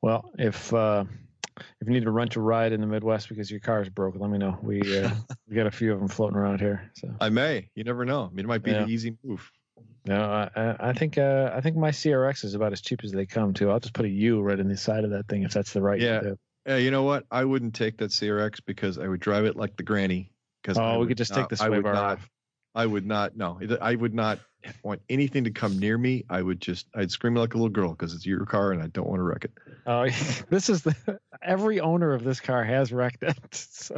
[0.01, 1.03] Well, if uh,
[1.81, 4.21] if you need to rent a ride in the Midwest because your car is broken,
[4.21, 4.57] let me know.
[4.61, 5.11] We uh,
[5.47, 6.89] we got a few of them floating around here.
[6.95, 7.69] So I may.
[7.75, 8.23] You never know.
[8.25, 8.85] I mean, it might be Yeah.
[8.85, 9.51] the easy move.
[10.05, 13.11] No, I- I, I think uh, I think my CRX is about as cheap as
[13.11, 13.69] they come too.
[13.69, 15.81] I'll just put a U right in the side of that thing if that's the
[15.81, 15.99] right.
[15.99, 16.21] Yeah.
[16.25, 16.35] uh,
[16.65, 17.25] Yeah, you know what?
[17.31, 20.31] I wouldn't take that CRX because I would drive it like the granny.
[20.61, 22.19] Because Oh, we could just take the I would not.
[22.75, 23.35] I would not.
[23.35, 24.39] No, I would not
[24.83, 26.25] want anything to come near me.
[26.29, 26.85] I would just.
[26.93, 29.23] I'd scream like a little girl because it's your car and I don't want to
[29.23, 29.51] wreck it.
[29.87, 30.03] Oh,
[30.49, 33.37] this is the every owner of this car has wrecked it.
[33.53, 33.97] So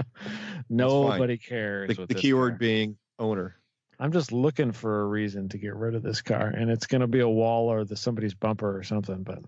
[0.69, 1.89] nobody cares.
[1.95, 3.55] The, with the keyword being owner.
[4.01, 7.01] I'm just looking for a reason to get rid of this car, and it's going
[7.01, 9.21] to be a wall or the somebody's bumper or something.
[9.21, 9.43] But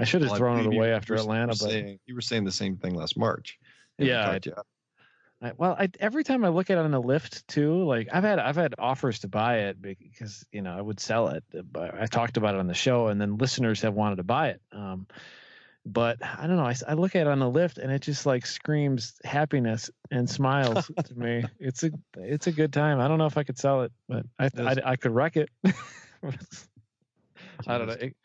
[0.00, 1.42] I should have Well, thrown it away after Atlanta.
[1.42, 3.58] You were, But saying, you were saying the same thing last March.
[3.98, 4.38] Yeah,
[5.42, 8.24] I, well, I, every time I look at it on the lift too, like I've
[8.24, 11.94] had I've had offers to buy it because you know I would sell it, but
[11.94, 14.62] I talked about it on the show, and then listeners have wanted to buy it.
[14.72, 15.06] Um,
[15.86, 16.66] but I don't know.
[16.66, 20.28] I, I look at it on the lift, and it just like screams happiness and
[20.28, 21.44] smiles to me.
[21.58, 23.00] It's a it's a good time.
[23.00, 25.50] I don't know if I could sell it, but I I, I could wreck it.
[27.66, 27.94] I don't know.
[27.94, 28.16] It-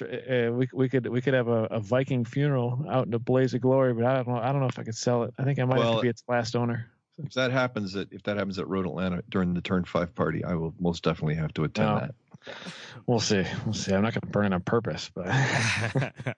[0.00, 3.52] uh, we we could we could have a, a Viking funeral out in a blaze
[3.54, 4.36] of glory, but I don't know.
[4.36, 5.34] I don't know if I could sell it.
[5.38, 6.88] I think I might have to be its last owner.
[7.20, 10.44] If that happens at if that happens at Road Atlanta during the Turn Five party,
[10.44, 11.98] I will most definitely have to attend No.
[11.98, 12.14] that.
[13.08, 13.44] We'll see.
[13.64, 13.92] We'll see.
[13.92, 15.26] I'm not going to burn it on purpose, but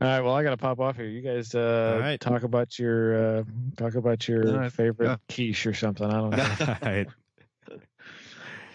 [0.00, 0.20] all right.
[0.20, 1.06] Well, I got to pop off here.
[1.06, 2.20] You guys uh, All right.
[2.20, 3.44] talk about your uh,
[3.76, 4.72] talk about your All right.
[4.72, 5.16] favorite Yeah.
[5.28, 6.06] quiche or something.
[6.10, 6.76] I don't know.
[6.84, 7.06] Right.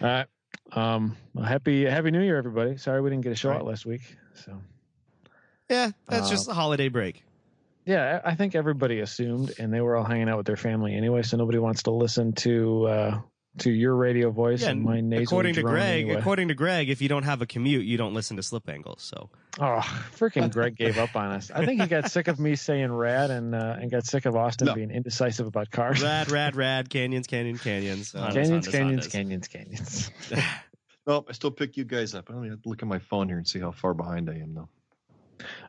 [0.02, 0.26] all right.
[0.72, 2.76] Um, well, happy Happy New Year, everybody.
[2.76, 3.60] Sorry we didn't get a show All right.
[3.60, 4.02] out last week.
[4.34, 4.60] So
[5.68, 7.22] Yeah, that's Uh, just a holiday break.
[7.86, 10.94] yeah, I I think everybody assumed, and they were all hanging out with their family
[10.94, 11.22] anyway.
[11.22, 13.20] So nobody wants to listen to uh,
[13.58, 16.20] to your radio voice Yeah, and my nasal according to Greg, anyway.
[16.20, 19.02] according to Greg, if you don't have a commute, you don't listen to Slip Angles.
[19.02, 19.28] So
[19.58, 19.80] Oh,
[20.16, 21.50] freaking Greg gave up on us.
[21.50, 24.36] I think he got sick of me saying rad and uh, and got sick of
[24.36, 24.74] Austin No.
[24.74, 26.00] being indecisive about cars.
[26.02, 29.10] rad, rad, rad, canyons, canyon, canyons, Hondas, canyons, Hondas, canyons, Hondas.
[29.12, 30.10] canyons, canyons.
[31.06, 32.28] Nope, I still pick you guys up.
[32.30, 34.34] I only have to look at my phone here and see how far behind I
[34.34, 34.68] am, though.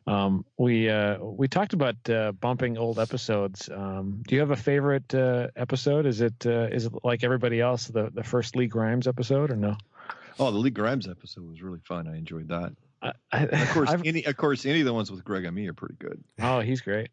[0.07, 3.69] Um, we uh, we talked about uh, bumping old episodes.
[3.69, 6.05] Um, do you have a favorite uh, episode?
[6.05, 9.55] Is it uh, is it like everybody else the the first Lee Grimes episode or
[9.55, 9.77] no?
[10.39, 12.07] Oh, the Lee Grimes episode was really fun.
[12.07, 12.73] I enjoyed that.
[13.03, 15.55] I, I, Of course, I've- any of course any of the ones with Greg and
[15.55, 16.23] me are pretty good.
[16.41, 17.09] oh, he's great.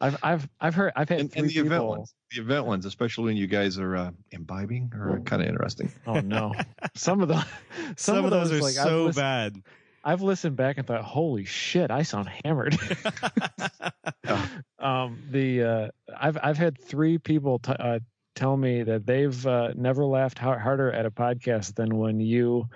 [0.00, 1.66] I've I've I've heard I've had And, three and the people.
[1.76, 5.48] event ones, the event ones, especially when you guys are uh, imbibing, are kind of
[5.48, 5.92] interesting.
[6.06, 6.52] Oh no,
[6.96, 7.44] some of the
[7.96, 9.62] Some, of those, are like, I've so listened, bad.
[10.04, 12.78] I've listened back and thought, holy shit, I sound hammered.
[14.78, 15.88] um, the uh,
[16.18, 18.00] I've I've had three people t- uh,
[18.34, 22.68] tell me that they've uh, never laughed har- harder at a podcast than when you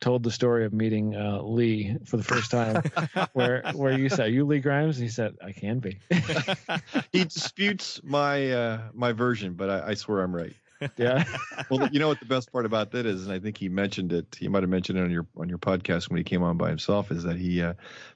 [0.00, 2.82] told the story of meeting uh, Lee for the first time,
[3.32, 5.98] where where you said, "You Lee Grimes," and he said, "I can be."
[7.12, 10.54] he disputes my uh, my version, but I, I swear I'm right.
[10.96, 11.24] Yeah,
[11.70, 14.12] Well, you know what the best part about that is, and I think he mentioned
[14.12, 14.36] it.
[14.38, 16.68] He might have mentioned it on your on your podcast when he came on by
[16.68, 17.10] himself.
[17.10, 17.74] Is that he uh,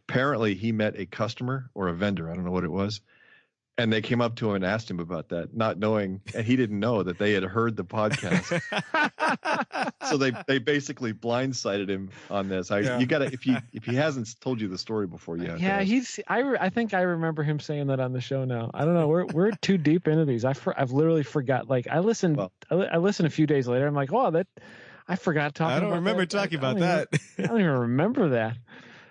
[0.08, 3.00] apparently he met a customer or a vendor, I don't know what it was,
[3.78, 6.56] and they came up to him and asked him about that, not knowing, and he
[6.56, 8.60] didn't know that they had heard the podcast.
[10.08, 12.70] so they they basically blindsided him on this.
[12.70, 12.98] I Yeah.
[12.98, 15.58] you got to if he if he hasn't told you the story before, you have
[15.58, 15.80] to yeah.
[15.82, 16.20] He's.
[16.28, 18.44] I re- I think I remember him saying that on the show.
[18.44, 19.08] Now I don't know.
[19.08, 20.44] We're we're too deep into these.
[20.44, 21.68] I for, I've literally forgot.
[21.68, 22.36] Like I listened.
[22.36, 23.86] Well- I, li- I listened a few days later.
[23.86, 24.46] I'm like, oh, that.
[25.08, 25.72] I forgot talking.
[25.76, 26.30] I don't about remember that.
[26.30, 27.08] talking I about don't that.
[27.12, 28.56] Even, I don't even remember that.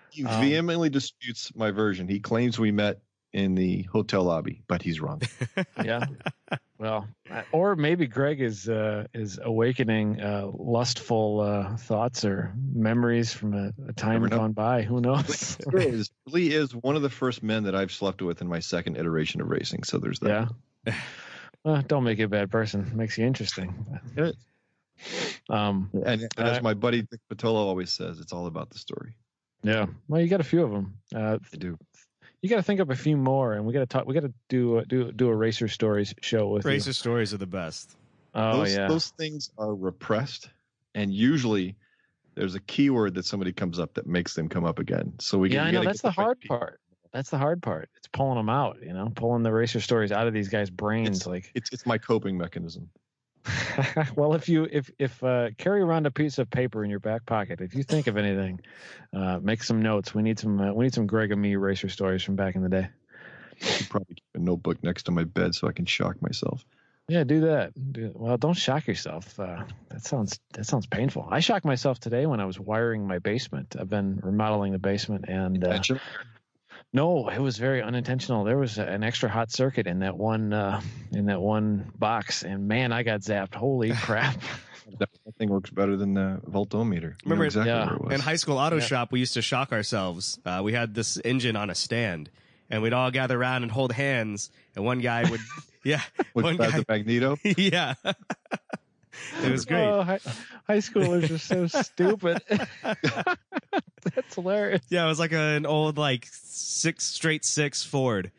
[0.10, 2.08] He Um, vehemently disputes my version.
[2.08, 3.02] He claims we met
[3.34, 5.22] in the hotel lobby, but he's wrong.
[5.84, 6.06] yeah
[6.78, 7.08] well
[7.52, 13.72] or maybe greg is uh is awakening uh lustful uh thoughts or memories from a,
[13.88, 14.38] a time Never know.
[14.38, 17.92] gone by who knows Lee is, Lee is one of the first men that I've
[17.92, 19.84] slept with in my second iteration of racing.
[19.84, 20.50] So there's that.
[20.86, 20.94] yeah
[21.66, 23.86] uh, don't make you a bad person makes you interesting
[24.18, 24.36] It
[25.50, 28.80] um And, and Uh, as my buddy Dick Patolo always says, it's all about the
[28.80, 29.16] story.
[29.64, 31.78] yeah well you got a few of them uh I do.
[32.42, 34.22] You got to think up a few more and we got to talk we got
[34.22, 36.72] to do a, do do a racer stories show with you.
[36.72, 37.96] Racer stories are the best.
[38.34, 40.50] oh those, yeah those things are repressed,
[40.96, 41.76] and usually
[42.36, 45.14] there's a keyword that somebody comes up that makes them come up again.
[45.20, 46.58] So we yeah we i know that's get the hard people.
[46.58, 46.80] part
[47.12, 50.28] that's the hard part it's pulling them out you know pulling the racer stories out
[50.28, 52.90] of these guys brains like It's it's my coping mechanism.
[54.16, 57.26] well, if you if if uh, carry around a piece of paper in your back
[57.26, 58.60] pocket, if you think of anything,
[59.14, 60.14] uh, make some notes.
[60.14, 62.62] We need some uh, we need some Greg and me racer stories from back in
[62.62, 62.90] the day.
[63.62, 66.66] I should probably keep a notebook next to my bed so I can shock myself.
[67.08, 67.74] Yeah, do that.
[67.92, 69.40] Do, well, don't shock yourself.
[69.40, 71.28] Uh, that sounds that sounds painful.
[71.30, 73.76] I shocked myself today when I was wiring my basement.
[73.80, 75.82] I've been remodeling the basement, and uh.
[76.94, 78.44] No, it was very unintentional.
[78.44, 80.82] There was an extra hot circuit in that one uh,
[81.12, 83.56] in that one box, and man, I got zapped.
[83.56, 84.36] Holy crap!
[85.00, 87.02] that thing works better than the voltometer.
[87.02, 87.86] You know Remember- exactly Yeah.
[87.86, 88.14] where it was.
[88.14, 88.82] In high school auto Yeah.
[88.84, 90.38] shop, we used to shock ourselves.
[90.46, 92.30] Uh, we had this engine on a stand,
[92.70, 94.50] and we'd all gather around and hold hands.
[94.76, 95.40] And one guy would,
[95.86, 96.02] yeah,
[96.34, 97.38] With one Bad guy, the Magneto.
[97.58, 97.94] yeah,
[99.44, 99.86] it was great.
[99.86, 100.20] Oh, high,
[100.68, 102.42] high schoolers are so stupid.
[104.16, 104.82] That's hilarious.
[104.90, 108.32] Yeah, it was like an old like six straight six Ford.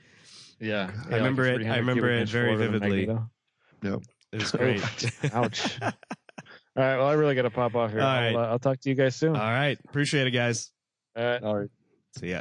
[0.60, 3.06] Yeah, I remember it- I remember it very vividly.
[3.82, 4.00] No.
[4.32, 4.82] It was great.
[5.32, 5.78] Ouch.
[5.82, 5.90] All
[6.76, 6.96] right.
[6.96, 8.00] Well, I really got to pop off here.
[8.00, 9.36] All I'll, uh, I'll talk to you guys soon.
[9.36, 10.70] all right, appreciate it, guys.
[11.16, 11.42] All right.
[11.42, 11.70] All right.
[12.18, 12.40] See ya.